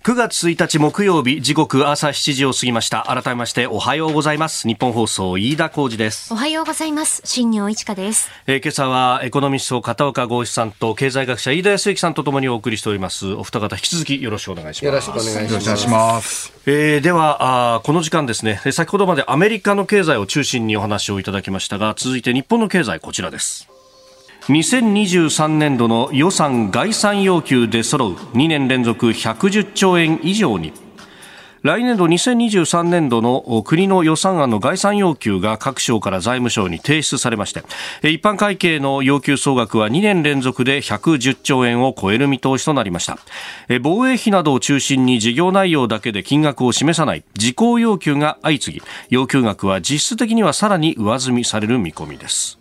[0.06, 3.06] 9月1日木曜日時刻朝7時を過ぎました。
[3.08, 4.68] 改めましておはようございます。
[4.68, 6.32] 日本放送飯田浩二です。
[6.32, 7.24] おはようございます。
[7.26, 13.34] 新業一華です、えー、今朝はエコノミスト片岡剛志さんと経済学者飯田康之さんとともにお送りしております。
[13.34, 14.86] お二方引き続きよろしくお願いします。
[14.86, 16.54] よろしくお願いします。
[16.68, 18.62] えー、ではあこの時間ですね。
[18.72, 23.68] 先ほどまでアメリカの経済を中心にお話をいただきましたが続いて日本の経済こちらです
[24.48, 30.72] 2023年度の予算概算要求で揃う2年連続110兆円以上に。
[31.64, 37.64] 来年度2023年度の国の予算案の概算要求が各省から財務省に提出されまして
[38.08, 43.18] 一般会計の要求総額は2年連続で110兆円を超える見通しとなりました。
[43.82, 52.60] 防衛費などを中心に事業内容だけで金額を示さない事項要求が相次ぎ要求額は実質的にはさらに上積みされる見込みです。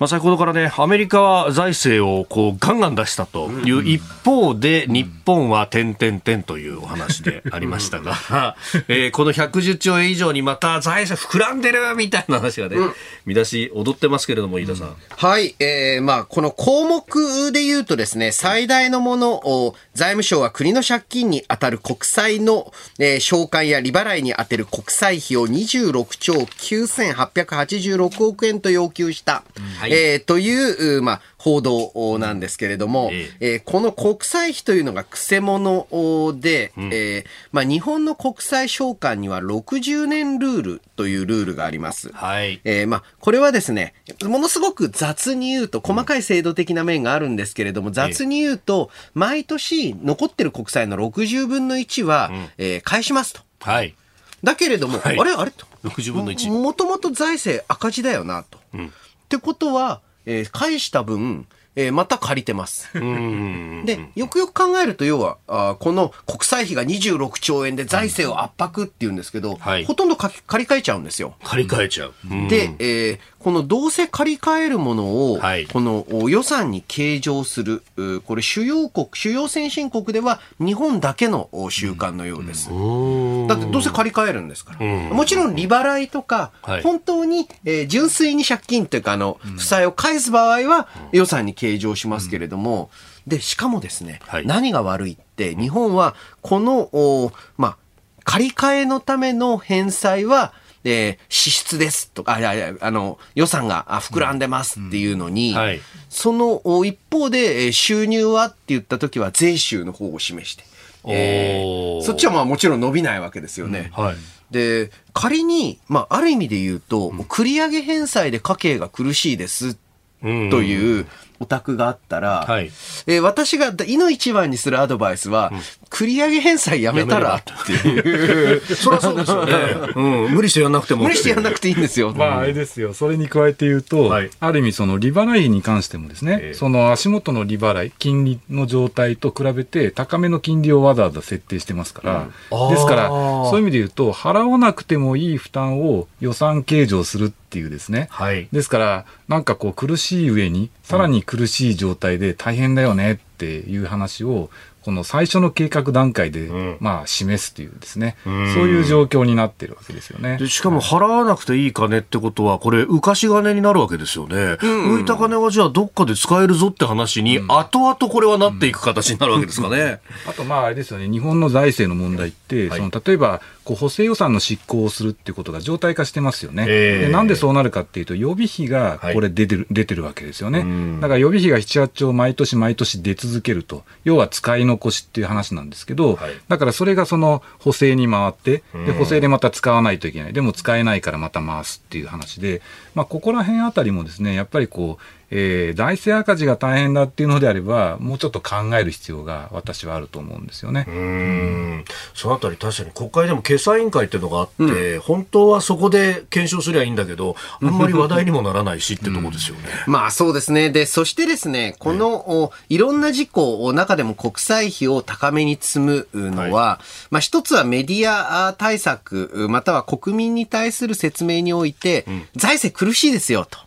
[0.00, 8.56] まあ、先ほどからね、アメリカは財政をこうガンガン出したという一方で、日本は点々点というお話でありましたが、
[8.88, 12.76] えー、この110兆円以上にまた財政膨らんでるみたいな話がね、
[13.24, 14.96] 見出し踊ってますけれども、飯田さん。
[15.10, 29.44] はい、えー、まあ、この項目で言うとですね、最大のものを、財務省は国の借金に当たる国債の、えー、償還や利払いに当てる国債費を26兆9886億円と要求した。
[29.56, 35.86] うんはい、えー、という、まあ、報道なんですけれども、ええー、この国債費というのがくせ者
[36.32, 42.10] で、うん、えー、まあ、日本の国債償還には60年ルールというルールがあります。
[42.12, 42.60] はい。
[42.64, 43.92] えー、まあ、これはですね、
[44.22, 53.42] ものすごく雑に言うと、細かい制度的な面があるんですけれども、雑に言うと、毎年残ってる国債の60分の1は、うん、えー、返しますと。
[53.60, 53.94] はい。
[54.42, 55.32] だけれども、はい、あれ？
[55.32, 55.50] あれ？
[55.50, 55.66] と。
[55.84, 56.50] 60分の1。
[56.50, 58.58] もともと財政赤字だよなと。
[58.74, 58.92] うん
[59.34, 62.88] ってことは、えー、返した分、えー、また借りてます。
[62.94, 71.34] で、よくよく考えると、要はあ、この国債費が26兆円で財政を圧迫っていうんですけど、はい、ほとんど借り換えちゃうんですよ。
[71.42, 72.14] 借り換えちゃう。
[72.48, 77.82] で、えー、このどうせ借り換えるものを、はい、この予算に計上する、
[78.24, 82.70] これ主要国、主要先進国では日本だけの習慣のようです。
[82.70, 84.86] だってどうせ借り換えるんですから。
[85.14, 92.88] もちろん利払いとか、はい、本当に、えー、純粋に借金というか、あの、負債を返す場合は予算に計上しますけれども、
[93.26, 97.76] で、しかもですね、はい、何が悪いって、日本はこの、まあ、
[98.24, 100.54] 借り換えのための返済は、
[100.84, 110.64] で、支出ですとか、いやいや、あの、予算が膨らんでますっていうのに、うんはい、その一方で収入はって言った時は税収の方を示して、
[111.08, 113.92] えー、そっちはまあもちろん伸びないわけですよね。
[113.96, 114.04] うん。
[114.04, 114.16] はい、
[114.50, 119.78] で、仮に、まあ、ある意味で言うと、繰り上げ返済で家計が苦しいです
[120.20, 121.06] という
[121.40, 122.66] お宅があったら、はい、
[123.06, 125.60] えー、私がいの一番にするアドバイスは、うん、
[125.94, 128.60] 繰り上げ返済やめたらっていう。
[128.60, 129.52] そりゃそうですよね。
[129.94, 130.34] うん。
[130.34, 131.04] 無理してやんなくても。
[131.04, 132.12] 無理してやんなくていいんですよ。
[132.12, 132.94] まあ、あれですよ。
[132.94, 148.08] それに加えて言うと、はい、ある意味、その利払いに関してもですね、えー、その足元の利払い、金利の状態と比べて、高めの金利をわざわざ設定してますから、うん、ですから、そういう意味で言うと、払わなくてもいい負担を予算計上するっていうですね。
[148.10, 154.50] はい、ですから、なんかこう苦しい上に、さらに苦しい状態で大変だよねっていう話を、
[154.84, 158.34] この最初の計画段階で、まあ、示すというですね、そう
[158.68, 160.38] いう状況になってるわけですよね。
[160.46, 164.36] しかも払わなくていい金ってことは、これ、浮かし金になるわけですよね。
[164.60, 170.00] 浮いた金はじゃあどっかで使えるぞって話に、後々これはなっていく形になるわけですかね。
[170.28, 176.66] あと、まあ、あれですよね、日本の財政の問題って、その例えば、こう補正予算の執行をするっていうことが常態化してますよね。
[176.66, 180.64] でなんでそうなるかっていうと、予備費がこれ出てる、はい、出てるわけですよね。
[181.00, 190.32] だから予備費が7、8兆毎年毎年出続けると、要は使い残しっていう話なんですけど、はい、だからそれがその補正に回って、で補正でまた使わないといけない。
[190.32, 192.62] でも使えないからまた回すっていう話で、
[192.94, 195.04] まあ、ここら辺あたりもですね、やっぱりこう、
[195.36, 200.84] えー、財政赤字が大変だっていうのであれば、もうちょっと考える必要が私はあると思うんですよね。
[200.86, 209.62] うんそのあたり確かに国会でも決算委員会っていうのがあって、うん、本当はそこで検証すりゃいいんだけど、あんまり話題にもならないしってとこですよね。
[209.88, 210.70] うん、まあそうですね。
[210.70, 223.58] で、そしてですね、この、いろんな事項を中でも国債費を高めに積むのは、はい、まあ一つはメディア対策、または国民に対する説明において、うん、財政苦しいですよと。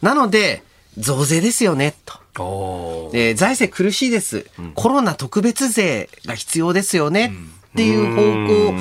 [0.00, 0.62] なので、
[0.98, 3.10] 増税ですよね、と。
[3.14, 7.32] えー、財政苦しいです、うん、コロナ特別税が必要ですよね。
[7.32, 7.50] うん。
[7.74, 8.76] っていう方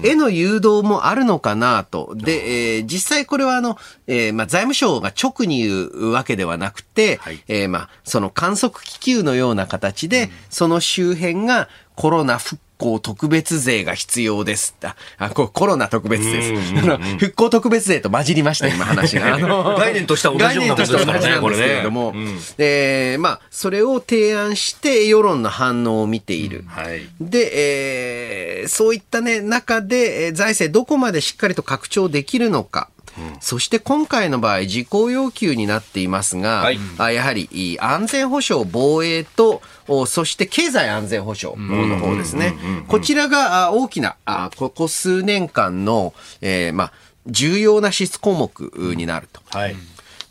[0.00, 2.14] 向への誘導もあるのかなと。
[2.16, 3.76] で、えー、実際これはあの、
[4.06, 14.76] えー、まあ、財務省が直に言うわけではなくて、はい、えー、まあ、その観測気球のような形で、その周辺がコロナ復興特別税が必要です。
[14.82, 16.72] あ、あコロナ特別税です。
[17.18, 19.34] 復興特別税と混じりました、今話が。
[19.34, 21.62] あの概念としては同じようなことですからね、これね。
[21.62, 26.60] けれども、ねうん、えー、まあ、それを提案して世論の反応を見ている。
[26.60, 32.90] うんはい、で、えー、そういったね、中で、財政どこまでしっかりと拡張できるのか。
[33.40, 36.62] そして今回の場合、事項要求になっていますが、
[36.96, 39.62] はい、やはり安全保障、防衛と、
[40.06, 42.54] そして経済安全保障の方ですね。
[42.88, 44.16] こちらが大きな、
[44.56, 46.92] ここ数年間の、えー、まあ、
[47.26, 49.40] 重要な支出項目になると。
[49.50, 49.76] はい、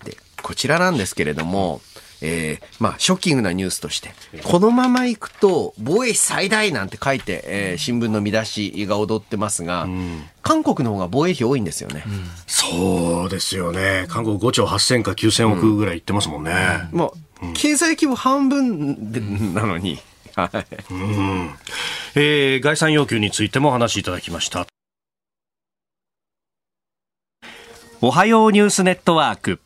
[0.03, 1.81] でこちらなんですけれども、
[2.21, 4.11] えー、まあ、ショッキングなニュースとして、
[4.43, 12.03] このままいくと、防衛費最大なんて書いて、えー、新聞の見出しが踊ってますが、うん、韓国の方が防衛費多いんですよね。
[12.07, 14.05] うん、そうですよね。
[14.09, 16.53] 韓国5兆8000か9000億ぐらい言ってますもんね。
[16.91, 19.99] うん、もう、経済規模半分で、なのに。
[20.35, 20.93] はい。
[20.93, 21.49] うん。
[22.15, 24.67] えー、概算要求についても話しいただきました。
[28.01, 29.59] おはようニュースネットワーク。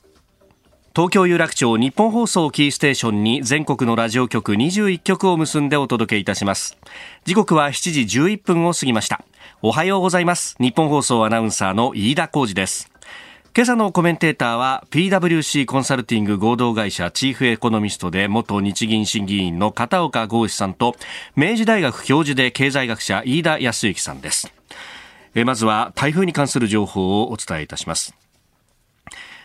[0.93, 6.77] 東京有楽町日本放送キーステーションに全国のラジオ局21局を結んでお届けいたします。
[7.23, 9.23] 時刻は7時11分を過ぎました。
[9.61, 10.57] おはようございます。
[10.59, 12.91] 日本放送アナウンサーの飯田浩二です。
[13.55, 20.97] 今朝のコメンテーターは PWC コンサルティング合同会社チーフエコノミストで元日銀審議員の片岡剛志さんと
[21.37, 24.51] 明治大学教授で経済学者飯田康之さんです。
[25.45, 28.13] まずは台風に関する情報をお伝えいたします。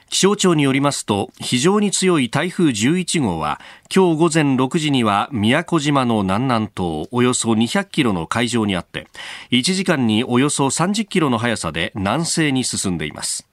[0.08, 3.60] 気象庁によりますと非常に強い台風11号は
[3.94, 9.08] 今日午前6時には宮古島の南南東およそ200キロの海上にあって
[9.50, 13.48] 1時間におよそ30キロの速さで南西に進んでいます。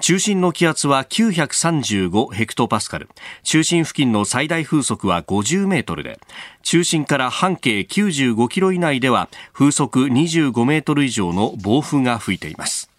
[0.00, 3.08] 中心の気圧は935ヘクトパスカル。
[3.42, 6.18] 中心付近の最大風速は50メートルで
[6.62, 12.89] 中心から半径95キロ以内では風速25メートル以上の暴風が吹いています。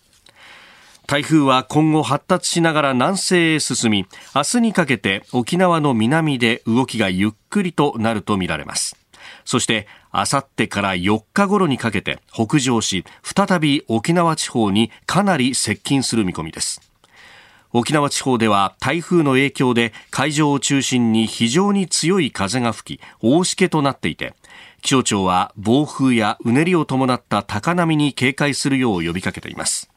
[1.12, 8.95] 台風は今後発達しながら南西へ進み明日にかけて沖縄の南で動きがゆっくりとなるとみられます。
[9.43, 16.80] そしてあさってから4日頃にかけて北上し再び沖縄地方にかなり接近する見込みです。
[17.74, 24.34] 沖縄地方では台風の影響で海上を中心に非常に強い風が吹き大しけとなっていて
[24.82, 29.91] 気象庁は暴風やうねりを伴った高波に警戒するよう呼びかけています。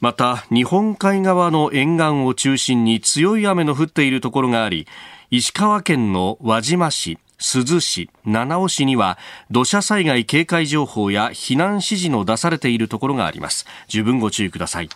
[0.00, 4.86] また日本海側の沿岸を中心に強い雨の降っているところがあり
[5.30, 9.18] 石川県の輪島市珠洲市、七尾市には
[9.50, 13.66] 土砂災害警戒情報や避難指示の出されているところがあります。
[13.88, 14.90] 十分ご注意ください。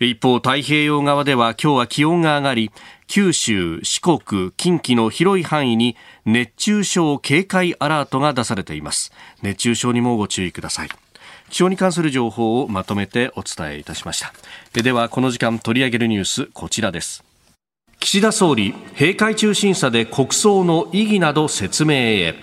[0.00, 2.70] 一方太平洋側では今日は気温が上がり
[3.06, 9.12] 九州、四国、近畿の広い範囲に熱中症警戒アラートが出されています。
[9.42, 10.88] 熱中症にもご注意ください。
[11.50, 14.32] 気象に関する情報をまとめてお伝えいたしました。
[14.82, 17.24] ではこの時間取り上げるニュースこちらです。
[17.98, 22.34] 岸田総理閉会中審査で国葬の意義など説明へ。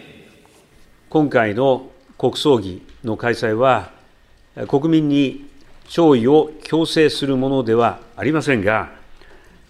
[1.09, 3.91] 今回の国葬儀の開催は
[4.67, 5.47] 国民に
[5.87, 8.91] 弔意を強制するものではありませんが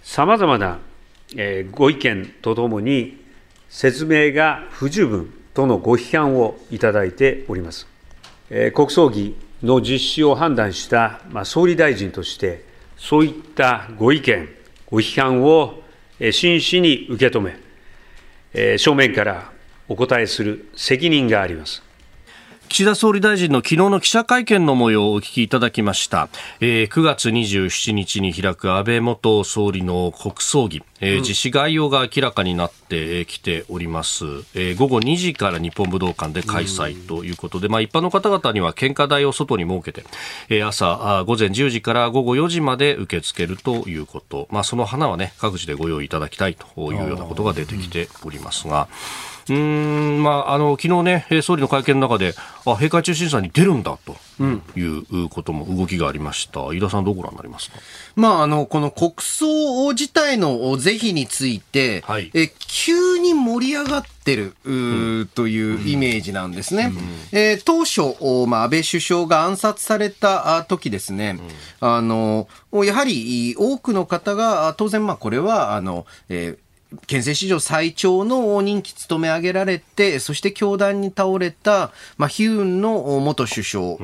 [0.01, 0.79] さまざまな
[1.71, 3.23] ご意見とともに
[3.69, 7.96] 説明が不十分とのご批判をいただいております。
[8.73, 12.63] 国葬儀の実施を判断した総理大臣として、
[12.97, 14.49] そういったご意見、
[14.89, 15.81] ご批判を
[16.19, 17.41] 真摯に受け止
[18.53, 19.51] め、正面から
[19.87, 21.83] お答えする責任があります。
[22.69, 26.27] 岸田総理大臣の昨日の記者会見の模様をお聞きいただきました、
[26.59, 40.05] えー、9月27日に開く安倍元総理の国葬儀、えー、実施概要が明らかになってきております、えー、午後2時から日本武道館で開催ということで、まあ、一般の方々には献花台を外に設けて、
[40.49, 48.89] えー、朝あ午前10時から午後4時まで受け付けるということ、まあ、その花は、ね、各自でご用意いただきたいというようなことが出てきておりますが。
[49.31, 52.33] うんまあ、あの昨日ね、総理の会見の中で、
[52.65, 54.15] あ閉会中審査に出るんだと
[54.77, 57.77] いうことも動きがありました、飯田さん、どうご覧になりますか、
[58.15, 64.73] まあ、あのこの国葬自体の是非について、はい、え急に盛り上がってる、う
[65.21, 66.91] ん、というイメージなんですね。
[67.31, 71.39] うん、えー、当初、まあ、安倍首相が暗殺された時ですね、
[71.81, 72.47] うん、あの
[72.83, 76.66] やはり多くの方が、当然、まあ、これはあの、えー
[77.05, 83.97] 憲政史上最長の任期務め上げられて、そして教団に倒れた、まあ、ヒュンの元首相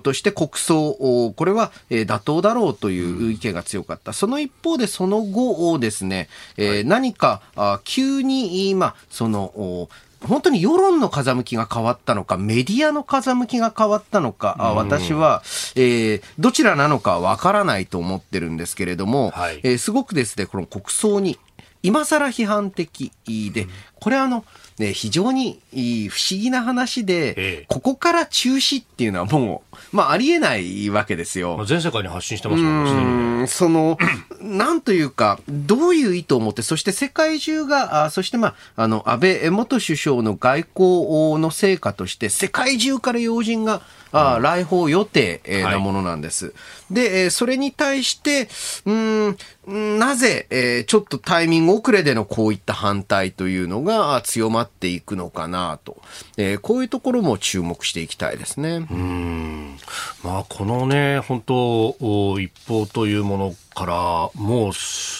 [0.00, 4.12] として国葬、これは妥当だろうという意見が強かった。
[4.12, 7.42] その一方で、その後ですね、えー、何か
[7.84, 9.88] 急に、まあ、その、
[10.20, 15.42] 本当に世論の風向きが変わったのか、メディアの風向きが変わったのか、私は、
[15.76, 21.38] えー、どちらなのかわからないと思ってるんですけれども、はい、えー、すごくですね、この国葬に
[21.82, 23.12] 今更批判的
[23.52, 23.66] で、
[24.00, 24.44] これはあの、
[24.78, 25.60] ね、非常に
[26.08, 31.64] 不思議な話で、ええ、ここから中止っていうのはもう、まあ、ありえないわけですよ。
[31.66, 33.46] 全世界に発信してますもんね。
[33.48, 33.98] その、
[34.40, 46.46] なんというか、どういう意図を持って、そして世界中が、あそしてまあ、あの、安倍元首相の外交の成果として、世界中から要人が、あ来訪予定なものなんです。
[46.46, 46.52] は
[46.92, 48.48] い、で、それに対して、
[48.86, 49.36] うん、
[49.68, 55.98] なぜ、えー、ちょっとタイミング遅れでのこういった反対というのが強まっていくのかなと、
[56.38, 58.86] えー、こういうところも注目していきたいですね。
[58.90, 59.76] うん
[60.24, 64.72] まあ、このね、本当、一報というものからもう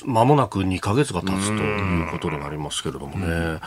[0.05, 3.61] 間もなく2か月が経つということになりますけれどもね、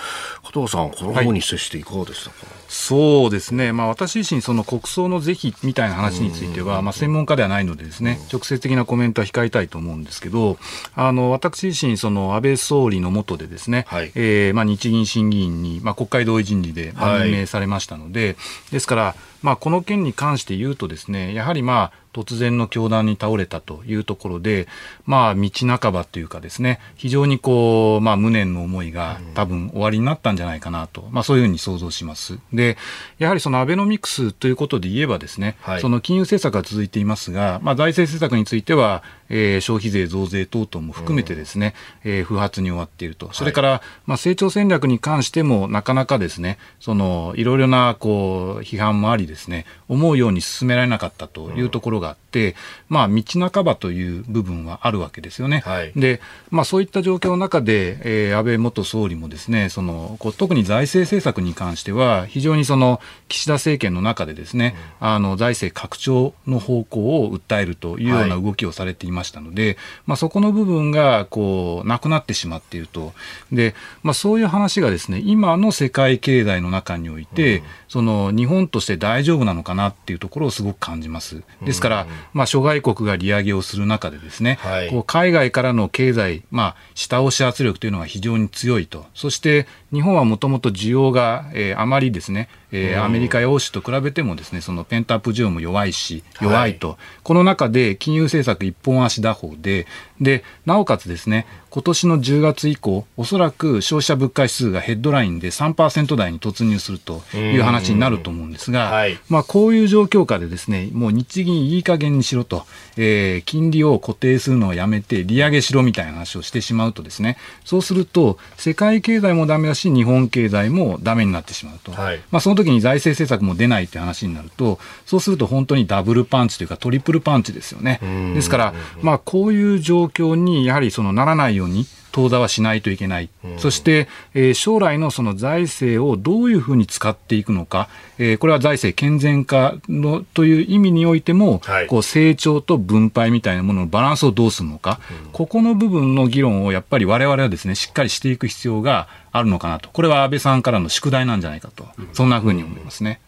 [0.43, 10.57] 加藤さん、この方に接していかがでしたか、はい、そうですね、まあ、私自身、その国葬の是非みたいな話については、まあ、専門家ではないので、ですね直接的なコメントは控えたいと思うんですけど、
[10.93, 18.35] あの私自身、その安倍総理の下で、ですね、はい、えー、まあ、日銀審議員に、まあ、国会同意人事で任命されましたので、はい、
[18.71, 24.67] ですから、まあ、この件に関して言うとですね、やはりまあ、突然の教団に倒れたというところで、
[25.05, 32.39] まあ、道半ばというかですね、非常にこう、まあ、無念の思いが多分終わりになったんじゃないかなと、まあ、そういうふうに想像します。
[32.51, 32.77] で、
[33.17, 41.73] やはりそのアベノミクスということで言えばですね、はい、その金融政策が続いていますが、まあ、財政政策については、えー、消費税増税等々も含めてですね、
[42.05, 43.29] うん、えー、不発に終わっていると。
[43.31, 52.55] それから、はい、まあ、成長戦略に関しても、なかなかですね、その、いろいろな、こう、批判もありですね、思うように進められなかったというところがあって、
[52.89, 55.63] まあ、道半ばという部分はあるわけですよね。
[55.65, 56.19] はい、で、
[56.49, 73.13] まあ、そういった状況の中で、えー、安倍元総理もですね、その、こう特に財政政策に関しては、非常にその、岸田政権の中でですね、うん、あの、財政拡張の方向を訴えるというような動きをされていましたので、はい、まあ、そこの部分が、こう、なくなってしまっていると。
[73.51, 81.43] で、まあ、そういう話がですね、今の世界経済の中において、うん、その、日本として大丈夫なのかなっていうところをすごく感じます。
[81.63, 89.05] ですから、まあ、諸外国が利上げをする中でですね、はい、こう海外からの経済、まあ、下押し圧力というのが非常に強いと。
[89.13, 99.87] そして、日本はもともと需要が、えー、あまりですね、えー、アメリカや欧州と比べてもですねそのペンタップ需要も弱いし弱いと、はい、この中で金融政策一本足打法で
[100.21, 112.65] でなおかつですね今年の10月以降おそらく消費者物価指数がヘッドラインで3%台に突入するという話になると思うんですが、はい、まあ、こういう状況下でですねもう日銀いい加減にしろと、
[112.97, 127.99] えー、金利を固定するのをやめて利上げしろみたいな話をしてしまうとですねそうすると世界経済もダメだし日本経済もダメになってしまうと、はい、まあ、その時に財政政策も出ないって話になると、そうすると本当にダブルパンチというかトリプルパンチですよね。
[128.33, 153.21] ですから、まあ、こういう状況にやはりそのならないように、当座はしないといけない、うん、そして、えー、将来のその財政をどういうふうに使っていくのか、えー、これは財政健全化のという意味においても、はい、こう成長と分配みたいなもののバランスをどうするのか、うん、ここの部分の議論をやっぱり我々はですねしっかりしていく必要があるのかなと、これは安倍さんからの宿題なんじゃないかと、そんなふうに思いますね。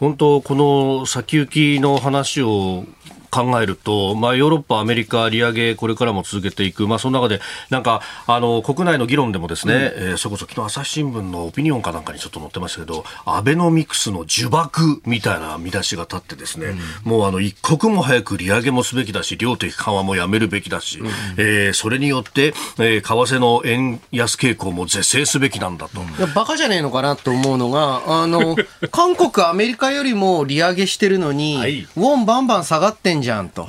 [0.00, 2.84] 本当、この先行きの話を
[3.34, 21.08] 考えると、まあ、ヨーロッパ、アメリカ、利上げ、これからも続けていく、まあ、その中で、なんか、あの、国内の議論でもですね、うん、えー、そこそ昨日朝日新聞のオピニオンかなんかにちょっと載ってましたけど、アベノミクスの呪縛みたいな見出しが立ってですね、うん、もうあの、一刻も早く利上げもすべきだし、量的緩和もやめるべきだし、うん、
[21.38, 26.00] えー、それによって、えー、為替の円安傾向も是正すべきなんだと。
[26.00, 28.54] いや、バカじゃねえのかなと思うのが、あの、
[28.92, 33.68] 韓国、アメリカよりも利上げしてるのに、はい、ウォンバンバン下がってんじゃんと。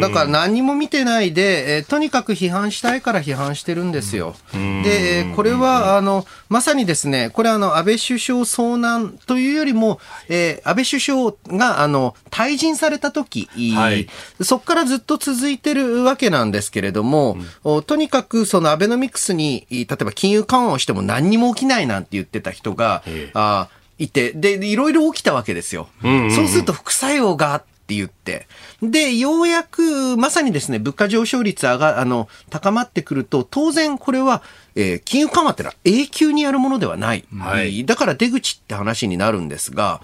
[0.00, 4.34] だから何も見てないで、えー、とにかく批判したいから批判してるんですよ。
[4.52, 14.08] で、これは、あの、まさにですね、これあの、安倍首相遭難というよりも、えー、安倍首相が、あの、退陣された時、はい、
[14.40, 23.02] そこからずっと続いてるわけなんですけれども、うん、とにかくそのアベノミクスに、例えば金融緩和をしても何にも起きないなんて言ってた人が、
[23.34, 23.68] あ
[23.98, 25.88] いて、で、いろいろ起きたわけですよ。
[26.02, 28.48] そうすると副作用があって、って言って。
[28.82, 34.42] で、ようやく、まさにですね、物価上昇率上が、あの、高まってくると、当然これは、
[34.74, 37.24] えー、金融緩和ってのは永久にやるものではない。
[37.38, 37.86] はい。
[37.86, 40.00] だから出口って話になるんですが、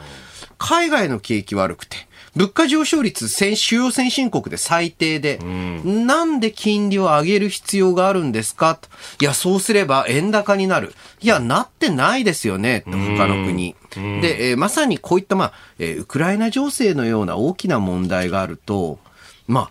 [0.58, 1.96] 海外の景気悪くて、
[2.34, 8.74] 物価上昇率主要先進国で最低で、うん、なんで金利を上げる必要があるんですか？
[8.76, 8.88] と。
[9.20, 10.94] いや、そうすれば円高になる。
[11.20, 13.76] いや、なってないですよね、と他の国。
[13.96, 18.98] うん、で、えー、まさにこういった、まあ、えー、ウクライナ情勢のような大きな問題があると、
[19.46, 19.70] まあ、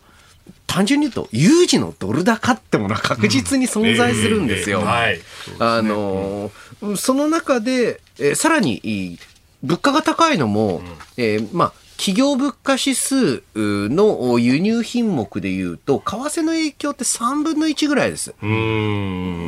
[0.68, 4.84] 単純に言うと、有事のドル高ってものは確実に存在するんですよ。
[4.86, 6.52] あの
[6.96, 9.18] その中で、えー、さらに、
[9.64, 10.86] 物価が高いのも、うん、
[11.18, 18.34] えー、まあ、企業物価指数の輸入品目でいうと、為替の影響って3分の1ぐらいです。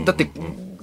[0.05, 0.29] だって、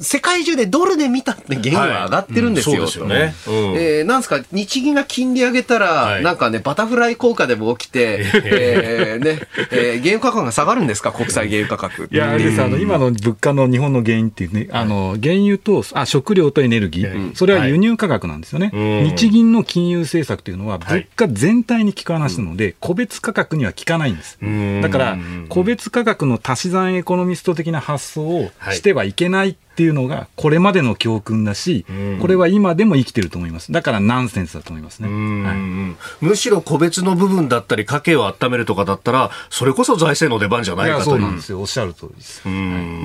[0.01, 2.83] 世界中でドルで見たって原油は上がってるんですよ。
[2.83, 3.79] はい、そうですよね。
[3.79, 9.41] えー、なんですか、日銀が金利上げたら、はい、なんかね、バタフライ効果でも起きて、 えー、ね、
[9.71, 12.09] えー、原油価格が下がるんですか、国際原油価格。
[12.11, 18.71] いや、です、あの、今の物価の日本の原因っていうね、あの、原油と、あ、食料とエネルギー、それは輸入価格なんですよね。
[19.05, 24.39] 日銀の金融政策というのは、物価全体に効く話なので、個別価格には効かないんです。
[24.81, 25.19] だから、
[25.51, 31.87] 個別価格の足し算エコノミスト的な発想をしてはいけないっていうのが、これまでの教訓だし、
[32.21, 33.73] これは今でも生きてると思います。
[33.73, 35.09] だからナンセンスだと思いますね。
[35.09, 41.61] はい、むしろ個別の部分だったり、家計を温めるとかだったら、それこそ財政の出番じゃないかとそうなんですよ。
[41.61, 42.43] おっしゃる通りです。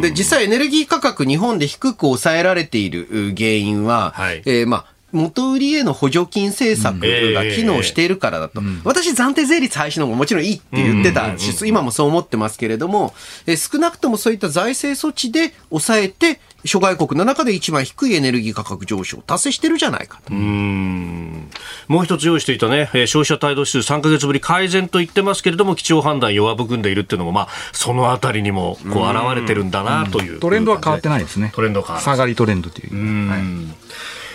[0.01, 6.99] で、実際エネルギー価格日本で低く抑えられている原因は、はい、えー、まあ、元売りへの補助金政策
[7.34, 8.61] が機能しているからだと。
[8.84, 13.13] 私、暫定税率廃止の方がもちろんいいって言ってたし、今もそう思ってますけれども、
[13.47, 20.34] え少なくともそういった財政措置で抑えて、諸外国の中で一番低いエネルギー価格上昇を達成してるじゃないかと。
[20.34, 21.49] うん。
[21.88, 30.39] もう一つ用意していたね、消費者態度指数3か月ぶり改善と言ってますけれども、基調判断弱含んでいるっていうのも、まあ、そのあたりにもこう現れてるんだなという。
[30.39, 31.51] トレンドは変わってないですね。
[31.53, 33.30] トレンド変わ下がりトレンドという。
[33.30, 33.41] はい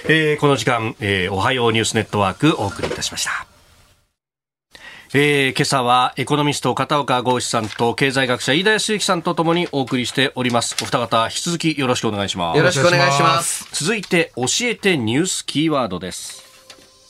[0.05, 3.47] えー、この時間、えー、おはようニュースネットワークお送りいたしました。
[5.13, 10.77] えー、今朝はエコノミスト片岡剛志さんと経済学者飯田康之さんとともにお送りしております。
[10.81, 12.59] お二方、引き続きよろしくお願いします。
[12.59, 13.67] よろしくお願いします。
[13.73, 16.45] 続いて、教えてニュースキーワードです。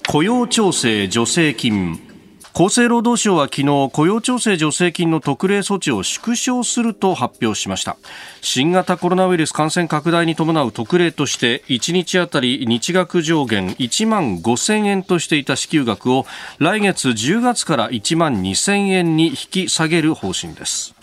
[0.08, 2.09] 雇用調整助成金
[2.52, 7.96] 厚生労働省は昨日雇用調整助成金の特例措置を縮小すると発表しました。
[8.42, 16.26] 新型コロナウイルス感染拡大に伴う特例として1日当たり日額上限1万5000円としていた支給額を
[16.58, 20.99] 来月10月から1万2000円に引き下げる方針です。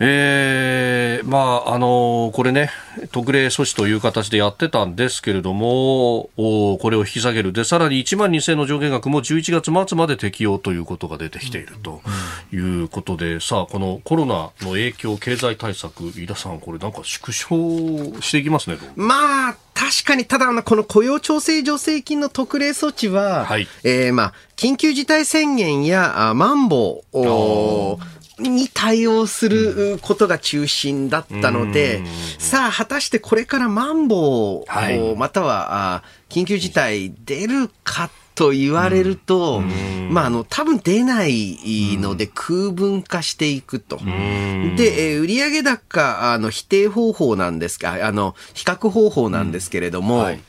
[0.00, 2.70] えー、まあ、あのこれね、
[3.12, 7.52] 特例措置という形でやってたんですけれども、おこれを引き下げる。
[7.52, 12.00] で、さらに1万2000円の上限額も11月末まで適用ということが出てきていると
[12.52, 18.78] いうことで、さあ、このコロナの影響、経済対策、飯田さん、これなんか縮小していきますね。
[18.96, 27.16] まあ、確かに、ただ、この雇用調整助成金の特例措置は、はい、えー、まあ、緊急事態宣言や、あマンボウ、
[28.38, 32.02] に対応することが中心だったので、
[32.38, 39.60] さあ、果たしてこれからマンボウ、はい、または緊急事態出るかと言われると、
[40.10, 43.98] まあ、あの、多分出ないので空分化していくと。
[43.98, 50.40] で、えー、売上高、あの、否定方法なんですか、あの、比較方法なんですけれども、はい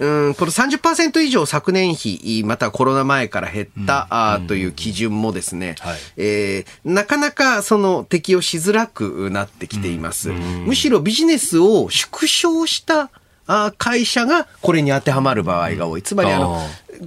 [0.00, 10.30] うん、この30%以上昨年比、またはコロナ前から減った、あという基準もですね、はい、えー、なかなかその適用しづらくなってきています。
[10.30, 13.10] むしろビジネスを縮小した
[13.76, 16.02] 会社がこれに当てはまる場合が多い。
[16.02, 16.58] つまりあの、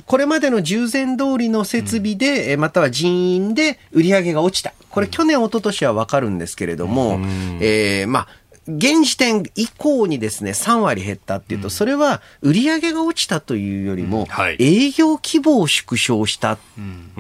[0.06, 4.74] これまでの従前通りの設備で、または人員で売り上げが落ちた。
[4.90, 7.20] これ去年、一昨年はわかるんですけれども、
[7.60, 8.28] えー、まあ、
[8.68, 14.28] 現時点以降にですね、3割減ったっていうと、それは売り上げが落ちたというよりも、
[14.60, 16.60] 営業規模を縮小したっ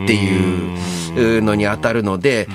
[0.08, 2.48] ていうのに当たるので、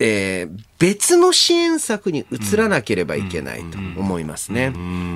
[0.00, 4.70] えー、別の支援策に移らなければいけないと思いますね。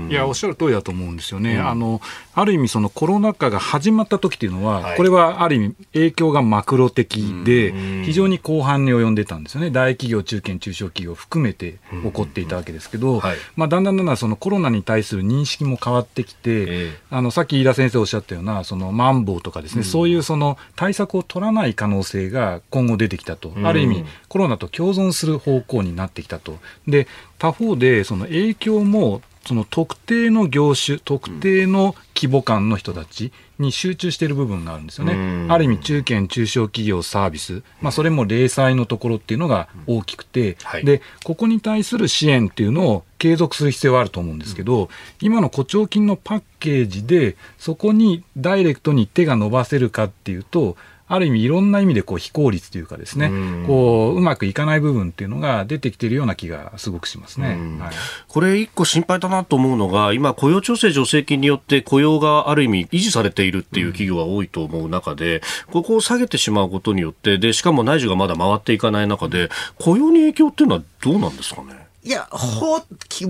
[0.08, 1.56] いや、おっしゃる通りだと思うんですよね。
[1.56, 2.00] うん、あの、
[2.34, 9.70] ある意味そのコロナ禍が始まった時っていうのは、はい、これはある意味影響がマクロ的で、非常に広範に及んでたんですよね。
[9.70, 23.52] 大企業、中堅、中小企業含めて起こっていたわけですけど、はい、まあ、だんだんだんだんそのコロナに対する認識も変わってきて、えー、あの、さっき飯田先生おっしゃったような、その、マンボウとかですね、うん、そういうその対策を取らない可能性が今後出てきたと。
[23.64, 26.58] ある意味、コロナと共存する方向になってきたと。
[26.86, 27.06] で、
[27.38, 35.46] 他方で、その影響も、その特定の業種、特定の規模感の人たちに集中している部分があるんですよね。
[35.48, 44.90] ある意味、中堅・中小企業サービス、まあ、それも零細のところっていうのが大きくて、はい、で、ここに対する支援っていうのを継続する必要はあると思うんですけど、
[45.22, 50.76] 今の誇張金のパッケージで、そこにダイレクトに手が伸ばせるかっていうと、
[51.08, 53.26] ある意味いろんな意味でこう非効率というかですね、
[53.64, 57.58] うこううまくいかない部分っていうのが出てきているような気がすごくしますね。
[57.80, 57.94] はい、
[58.28, 65.42] これ一個心配だなと思うのが、今雇用調整助成金によって雇用がある意味維持されているっていう企業が多いと思う中で、
[65.72, 69.48] ここを下げてしまうことによって、で、しかも内需がまだ回っていかない中で、
[69.78, 71.87] 雇用に影響っていうのはどうなんですかね？
[72.04, 72.80] いや、ほ、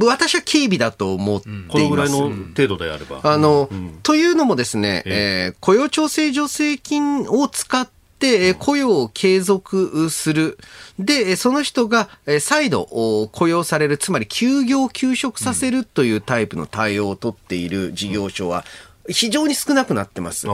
[0.04, 1.68] 私は警備だと思っています。
[1.68, 3.20] このぐらいの程度であれば。
[3.22, 7.88] あの、うん、というのもですね、えー、雇用調整助成金を使っ
[8.18, 10.58] って雇用を継続する。
[10.98, 12.08] で、その人が
[12.40, 12.84] 再度
[13.32, 18.64] 雇用される、つまり休業休職させるというタイプの対応を取っている事業所は、
[19.08, 20.46] 非常に少なくなってます。
[20.48, 20.50] あ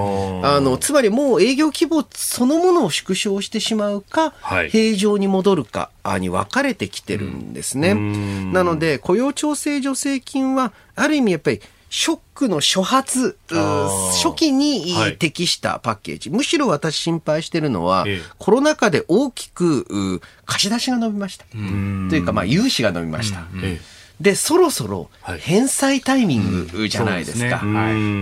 [0.60, 7.94] の、つまりもう営業規模そのものを縮小してしまうか、はい、平常に戻るかに分かれてきてるんですね。
[7.94, 16.28] なので、雇用調整助成金は、ある意味やっぱりショックの初発、初期に適したパッケージ。
[16.28, 21.44] はい、むしろ私心配してるのは、ええ、コロナ禍で大きく貸し出しが伸びました。
[21.44, 23.46] というか、まあ、融資が伸びました。
[23.62, 23.80] え
[24.20, 25.10] で、そろそろ
[25.40, 27.62] 返済タイミングじゃないですか。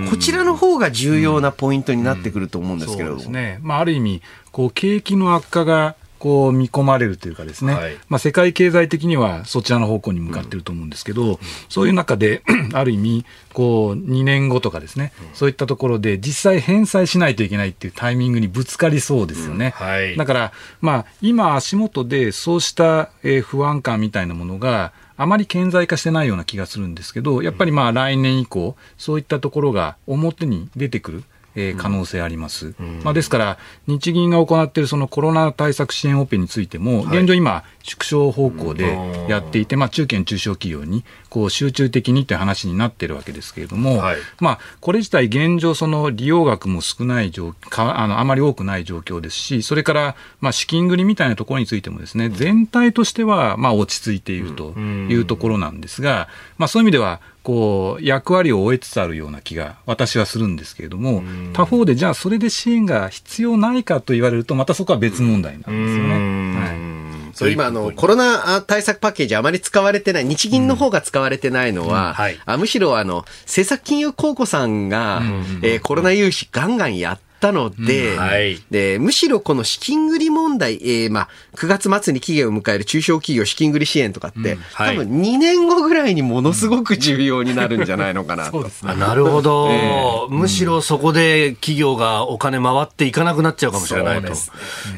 [0.09, 3.22] こちらの方が重要なポイントになってくると思うんですけれども。
[3.24, 3.59] ね。
[3.62, 11.38] まあ、ある意味、こう、景気の悪化がこう見込まれるというかですね、はい、まあ、世界経済的にはそちらの方向に向かっていると思うんですけど、うん、
[11.68, 19.74] そういう中で、 ある意味、こう、2年後とかですね、うん、そういったところで実際返済しないといけないっていうタイミングにぶつかりそうですよね。
[19.80, 19.86] うん。
[19.86, 23.11] はい、だから、まあ、今足元でそうした
[23.43, 31.25] 不安感みたいなものが、あまり顕在化してないような気がするんですけど、やっぱりまあ来年以降、そういったところが表に出てくる。
[31.55, 32.74] えー、可能性あります。
[32.78, 38.96] うん、まあ、ですから、日銀が行っているそのコロナ対策支援オペについても、現状今、縮小方向で
[39.28, 56.28] やっていて、まあ、中堅中小企業にこう集中的にという話になってるわけですけれども、はい、まあ、これ自体現状、その利用額も少ない状かあの、あまり多くない状況ですし、それから、まあ、資金繰りみたいなところについてもですね、全体としては、まあ、落ち着いているというところなんですが、
[56.59, 61.22] まあ、そういう意味では、こう役割を終えつつあるような気が私はするんですけれども、
[61.53, 66.57] 他方でじゃあそれで支援が必要ないかと言われるとまたそこは別問題なんですよね。
[66.59, 66.93] はい。
[67.34, 72.14] そう今あのコロナ対策パッケージあまり使われてない日銀の方が使われてないのは、
[72.45, 88.62] あむしろあの政策金融公庫さんが、うん、えー、コロナ融資ガンガンやってったので、うんはい、で、むしろこの資金繰り問題、えー、まあ、9月末に期限を迎える中小企業資金繰り支援とかって、うんはい、多分2年後ぐらいにものすごく重要になるんじゃないのかなと。
[88.62, 94.32] ね、なるほど、 えー、むしろそこで企業がお金回っていかなくなっちゃうかもしれないと。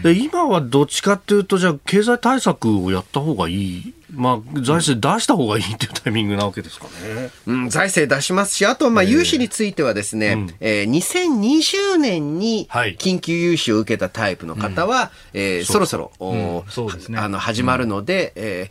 [0.02, 7.30] で、ね、今はどっちかっていうと、じゃあ経済対策をやった方がいいまあ、財政出した方がいいっていうタイミングなわけですかね。
[7.46, 16.62] うん、財政出しますし、あとはまあ融資についてはですね、えー、えー、2020年に緊急融資を受けたタイプの方は、うん、えー、そろそろ、うん。
[16.70, 18.70] そね、あの始まるので、うん、え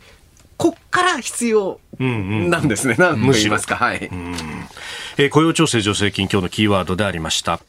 [0.56, 2.96] こっから必要なんですね。
[2.98, 3.76] うんうん、何と言いますか。
[3.76, 4.08] はい。
[4.10, 4.34] うん、
[5.18, 7.60] えー、雇用調整助成金今日のキーワードでありました。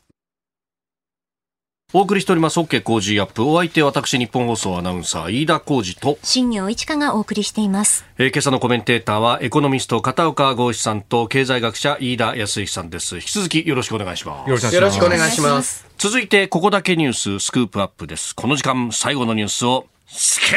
[1.97, 3.45] お送りしております OK 工事アップ。
[3.45, 6.19] お相手私日本放送アナウンサー飯田浩二と。
[6.23, 13.15] 新業一華がお送りしています、えー、今朝のコメンテーターはエコノミスト片岡剛志さんと経済学者飯田康之さんです。
[13.15, 14.49] 引き続きよろしくお願いします。
[14.49, 15.87] よろしくお願いします。
[15.97, 18.35] 続いてここだけニューススクープアップです。
[18.35, 20.49] この時間最後のニュースをスクー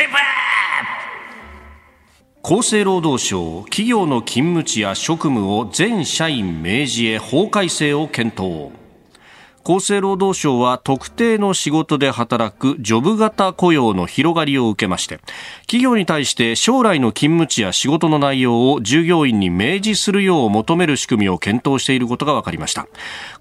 [2.43, 2.57] プ!
[2.57, 8.73] 厚生労働省企業の勤務地や職務を全社員明示へ法改正を検討
[9.65, 15.21] 厚生労働省は特定の仕事で働くジョブ型雇用の広がりを受けまして
[15.63, 22.89] 企業に対して将来の勤務地や仕事の内容を従業員に明示するよう求める仕組みを検討していることが分かりました。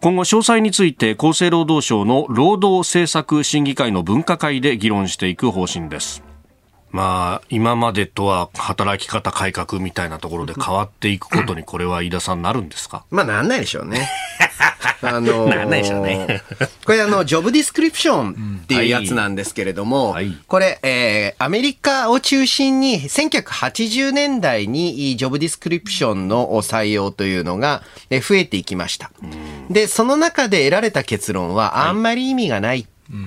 [0.01, 6.26] 今後詳細について厚生労働省の労働政策審議会の分科会で議論していく方針です。
[6.91, 13.03] まあ、今までとは働き方改革みたいなところで変わっていくことに、これは飯田さんなるんですか？
[13.11, 14.09] まあ、なんないでしょうね。
[15.01, 16.41] あのー、なんないでしょうね。
[16.85, 29.11] これあの、ジョブディスクリプションっていうやつなんですけれども、はい、これ、えー、アメリカを中心に1980年代にジョブディスクリプションの採用というのが増えていきました。
[29.69, 32.85] で、その中で得られた結論はあんまり意味がないっ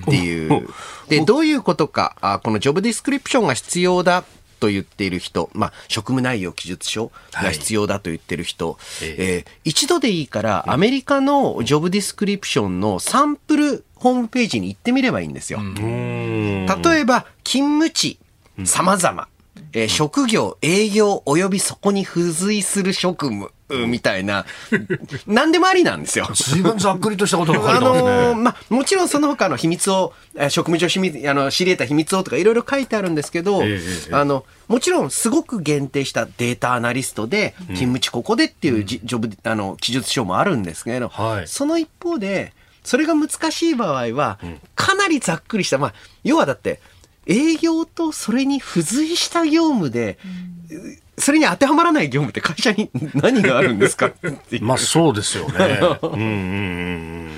[0.09, 0.67] ていう。
[1.19, 4.23] で、どういうことか、あこのジョブディスクリプションが必要だ
[4.61, 15.59] と言っている人、まあ、職務内容記述書が必要だと言ってる人、はい、えー、一度でいいからアメリカのジョブディスクリプションのサンプルホームページに行ってみればいいんですよ。
[15.59, 18.19] 例えば、勤務地、
[18.63, 19.27] 様々、
[19.73, 23.51] えー、職業、営業及びそこに付随する職務、
[23.87, 24.45] みたいな、
[25.27, 26.29] 何でもありなんですよ。
[26.33, 28.09] 随分ざっくりとしたことが書いてますね。
[28.09, 30.13] あのー、まあ、もちろんその他の秘密を、
[30.49, 42.53] 職務上秘密、あの、知り得た秘密をとかいろいろ書いてあるんですけど、えー、あの、もちろんすごく限定したデータアナリストで、勤務地ここでっていうジョブ、あの、記述書もあるんですけど、はい、その一方で、
[42.83, 44.39] それが難しい場合は、
[44.75, 45.93] かなりざっくりした、まあ、
[46.23, 46.79] 要はだって、
[47.27, 50.17] 営業とそれに付随した業務で、
[51.21, 54.11] それに当てはまらない業務って会社に何があるんですか？
[54.61, 55.79] まあそうですよね。
[56.03, 56.27] うんうんう
[57.27, 57.31] ん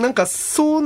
[0.00, 0.82] なんかそう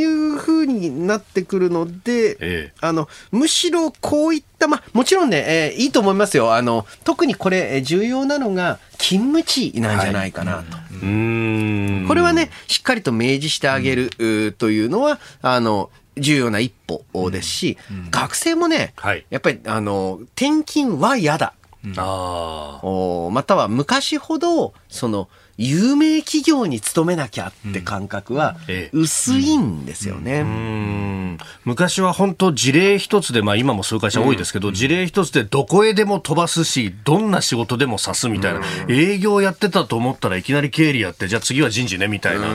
[0.00, 6.52] いうふうになってくるので、ええ、あのむしろこういったまあもちろんね、えー、いいと思いますよ。
[6.52, 10.76] あの特にこれ重要なのが勤務地なんじゃないかなと。
[10.76, 17.96] はい、これはねしっかりと明示してあげる、うん、というのはあの重要な一歩ですし、うん。
[17.98, 21.54] うん、学生もね、はい、やっぱりあの転勤は嫌だ。
[21.96, 28.56] あおまたは昔ほどその有名企業に勤めなきゃって感覚は
[28.92, 31.38] 薄いんですよね。
[31.64, 42.48] 昔は本当事例一つで、まあ今もそういう会社多いですけど、うん、事例一つでどこへでも飛ばすし、どんな仕事でもさすみたいな、営業やってたと思ったらいきなり経理やって、じゃあ次は人事ねみたいな。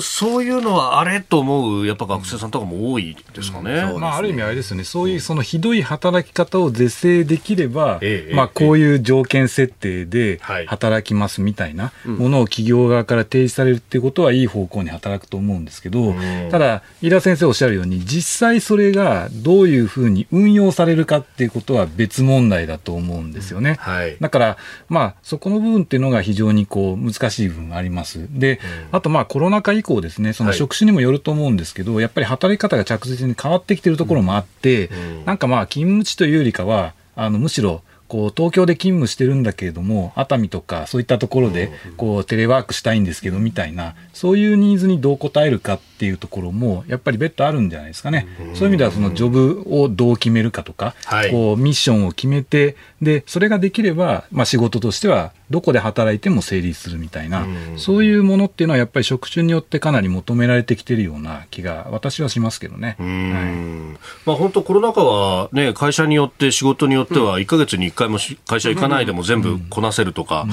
[0.00, 3.72] そういうのはあれと思うやっぱ学生さんとかも多いですかね。
[3.94, 4.84] うん、まあ、ある意味あれですよね。
[4.84, 23.76] そういうそのひどい働き方を是正できれば、ええ、まあこういう条件設定で働きますみたいなものを企業側から提示されるっていうことはいい方向に働くと思うんですけど、うん、ただ飯田先生おっしゃるように実際それがどういうふうに運用されるかっていうことは別問題だと思うんですよね。
[23.80, 24.56] はい、だから
[24.88, 28.28] まあそこの部分っていうのが非常にこう難しい部分があります。
[28.30, 28.60] で、
[28.90, 37.82] あとまあコロナ禍以降ですね、その職種にもよると思うんですけど、はい、やっぱり働き方が着実に変わってきてるところもあって、うん、なんかまあ勤務地というよりかは、あのむしろ
[38.12, 48.26] こう東京で勤務してるんだけれども熱海とかそういったところでこうテレワークしたいんですけどみたいなそういうニーズにどう応えるかっていうところもやっぱり別途あるんじゃないですかね。
[48.52, 50.94] そういう意味ではそのジョブをどう決めるかとか、
[51.30, 57.46] こうミッションを決めてでそれができればまあ仕事としてはどこで働いても成立するみたいな、
[57.76, 62.96] そういうものっていうのはやっぱり職種によってかなり求められてきてるような気が私はしますけどね。
[62.98, 70.46] はい、まあ本当コロナ禍はね、会社によって仕事によっては1か月に1回も会社行かないでも全部こなせるとか、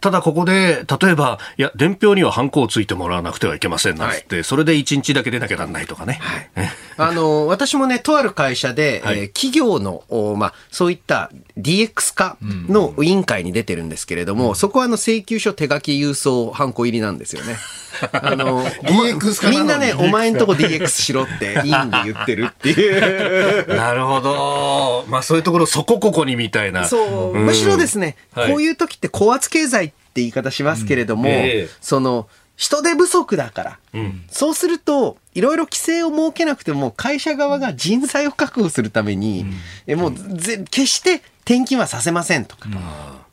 [0.00, 6.20] ただここで例えば、いや、伝票にはハンコをついてもらわなくてはいけませんなんつって、はい、それで1日だけ出なきゃなんないとかね。
[6.54, 10.04] はい、あの、私もね、とある会社で、はい、えー、企業の、
[10.36, 17.56] まあ、そういった DX 化の委員会に出てるんですけれども、も、そこはあの請求書手書き郵送ハンコ入りなんですよね。
[18.12, 23.68] あの、DX みんなね、お前んとこ DX しろっていいんで言ってるっていう。
[23.76, 25.04] なるほど。
[25.08, 26.86] まあそういうところそこここにみたいな。
[26.92, 27.34] そう。
[27.34, 31.28] むしろですね、はい、こういう時って高圧経済って言い方しますけれども、うん。
[31.28, 39.52] えー、その、人手不足だから、うん、そうするといろいろ規制を設けなくても会社側が人材を確保するために、うん、
[39.86, 42.68] えもうぜ決して転勤はさせませんとか、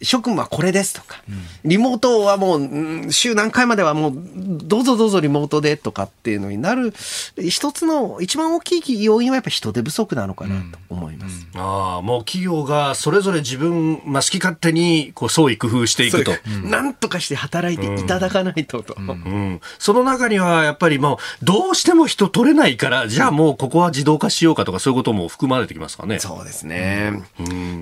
[0.02, 1.22] 職務はこれですとか、
[1.66, 6.94] リモートはもう、週何回まではもう、どうぞどうぞリモートでとかっていうのになる、
[7.38, 11.48] 一つの一番大きい要因はやっぱり人手不足なのかなと思います。
[11.54, 11.60] うん。
[11.60, 16.32] うん、ああ、もう企業がそれぞれ自分、まあ、好き勝手にこう創意工夫していくと。
[16.64, 19.60] なんとかして働いていただかないとと、うん。
[19.78, 26.20] その中にはやっぱりもう、どうしても人取れないから、じゃあもうここは自動化しようかとかそういうことも含まれてきますかね。
[26.20, 27.22] そうですね。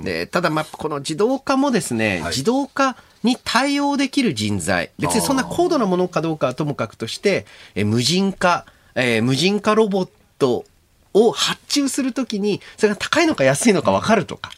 [0.03, 7.45] でただまあ、この自動化もですね、はい、自動化に対応できる人材、別にそんな高度なものかどうかはともかくとして、
[7.75, 8.65] え無人化、
[8.95, 10.09] えー、無人化ロボッ
[10.39, 10.65] ト
[11.13, 14.51] を発注するときに、それが高いのか安いのか分かるとか、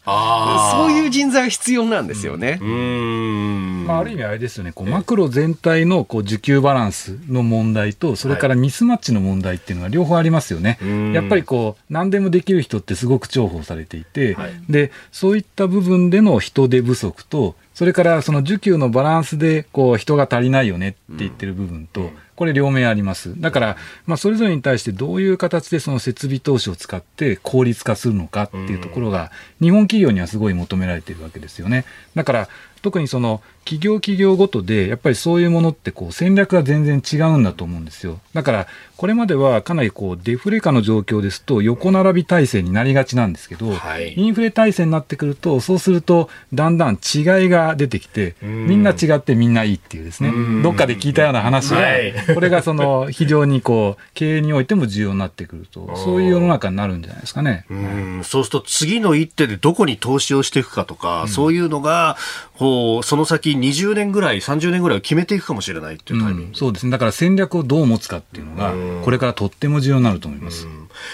[0.72, 2.58] そういう人材が必要なんですよね。
[2.60, 3.86] うん。
[3.86, 10.78] まあ、ある意味あれですよね、こうマクロ全体のこう需給バランスの問題と、それからミスマッチの問題っていうのは両方ありますよね。
[10.80, 22.10] はい、やっぱりこう、何でもできる人ってすごく重宝されていて、はい、で、そういった部分での人手不足と、それからその需給のバランスでこう人が足りないよねって言ってる部分と、
[22.40, 23.38] これ両面あります。
[23.38, 23.76] だから、
[24.06, 29.30] まあ、それぞれに対してどういう形でその設備投資を使って効率化するのかっていうところが、
[29.60, 31.84] 日本企業にはすごい求められているわけですよね。
[32.14, 32.48] だから、
[32.80, 38.20] 特にその企業企業ごとで、やっぱりそういうものってこう戦略が全然違うんだと思うんですよ。
[38.34, 50.32] だから、これまではかなりこうデフレ化の状況ですと横並び体制になりがちなんですけど、はい、インフレ体制になってくると、そうするとだんだん違いが出てきて、みんな違ってみんないいっていうですね、
[50.62, 57.64] どっかで聞いたような話が、はい、これがその非常にこう経営においても重要になってくると、 そういう世の中になるんじゃないですかね。
[57.70, 62.18] うそうすると次の一手でどこに投資をしていくかとか、うん、そういうのが、
[62.58, 66.92] こう、その先20年ぐらい、30年ぐらいを決めていくかもしれないっていうタイミング、うん、そうですね。
[66.92, 68.74] だから戦略をどう持つかっていうのが、
[69.04, 70.66] これからとっても重要になると思います。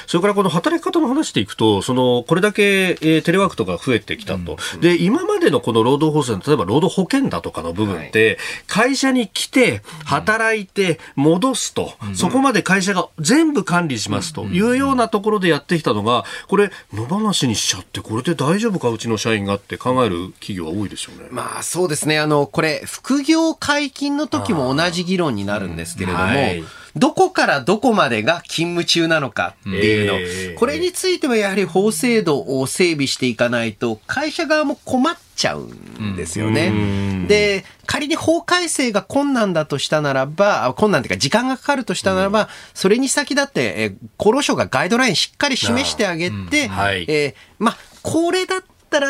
[0.06, 4.56] それからこの働き方の話でいくと、その、これだけ、えー、テレワークとか増えてきたと。
[4.80, 21.28] で、今までのこの労働法制の、例えば労働保険だとかの部分って、はい、会社に来て、働いて、戻すと、そこまで会社が全部管理しますというようなところでやってきたのが、これ、野放しにしちゃって、これで大丈夫か、うちの社員がって考える企業は多いでしょうね。
[21.30, 22.18] まあ、そうですね。
[22.18, 26.64] あの、これ、副業解禁の時も同じ議論になるんですけれども、はい
[26.96, 37.26] どこからどこまでが勤務中なのかっていうの、えー、これについてはやはり法制度を整備していかないと、会社側も困っちゃうんですよね。
[37.28, 49.08] で、仮に法改正が困難だとしたならば、困難というか時間がかかるとしたならば、それに先立って、え厚労省がガイドラインしっかり示してあげて、はい、えー、まあ、これだったら、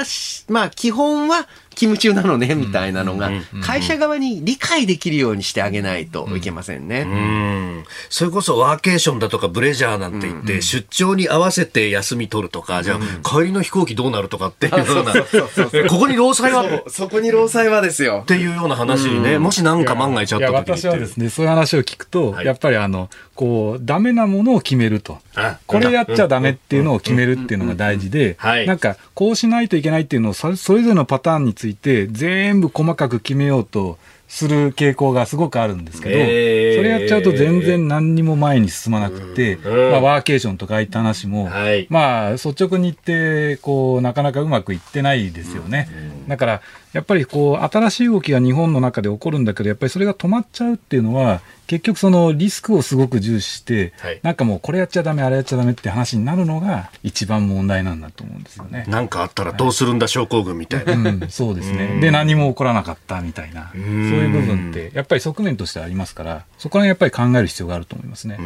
[0.49, 3.31] まあ、基本は勤務中なのね、みたいなのが、
[3.62, 7.03] 会社側に理解できるようにしてあげないといけませんね。
[7.03, 15.12] うん、それこそワーケーションだとかブレジャーなんて言って、出張に合わせて休み取るとか、じゃあ、帰りの飛行機どうなるとかっていうような、
[15.89, 16.64] ここに労災は？
[16.89, 18.20] そこに労災はですよ。
[18.22, 20.57] っていうような話にね、もし何か万が一あった時に。
[20.57, 25.18] 私はですね、そういう話を聞くと、やっぱりあの、こう、ダメなものを決めると。
[25.66, 28.79] これやっちゃダメっていうのを決めるっていうのが大事で、なん。
[28.79, 33.99] か、こうしないといけないっていうのを、それぞれのパターンについて、全部細かく決めようと
[34.29, 45.89] する傾向がすごくあるんですけど、えー、それやっちゃうと全然何にも前に進まなくて、うん、まあ、ワーケーションとかああいった話も、はい、まあ、率直に言って、こう、なかなかうまくいってないですよね。
[45.91, 46.62] うん、だから、
[46.93, 58.85] やっぱりこう、新しい動きが日本の中で起こるんだけど、やっぱりそれが止まっちゃうっていうのは、結局そのリスクをすごく重視して、はい、なんかもうこれやっちゃダメ、あれやっちゃダメって話になるのが一番問題なんだと思うんですよね。
[58.89, 60.93] なんかあったらどうするんだ症候群みたいな。
[60.93, 61.99] うん、そうですね。
[62.01, 68.39] で、何も起こらなかったみたいな、そういう部分って、やっぱり側面としてありますから、そこはやっぱり考える必要があると思いますね。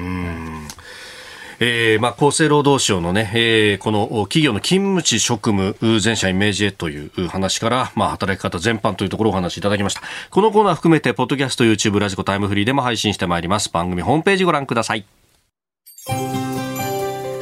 [1.63, 10.01] えーまあ、厚生労働省のね、えー、この企業の勤務地職務全社イメージへという話から、まあ、働き方全般というところをお話しいただきました。
[10.31, 13.71] このコーナー含めて、ポッドキャスト、YouTube、ラジコ、タイムフリーでも配信してまいります。
[13.71, 15.05] 番組ホームページご覧ください。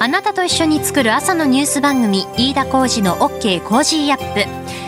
[0.00, 4.87] あなたと一緒に作る朝のニュース番組、飯田浩二の OK コージーアップ。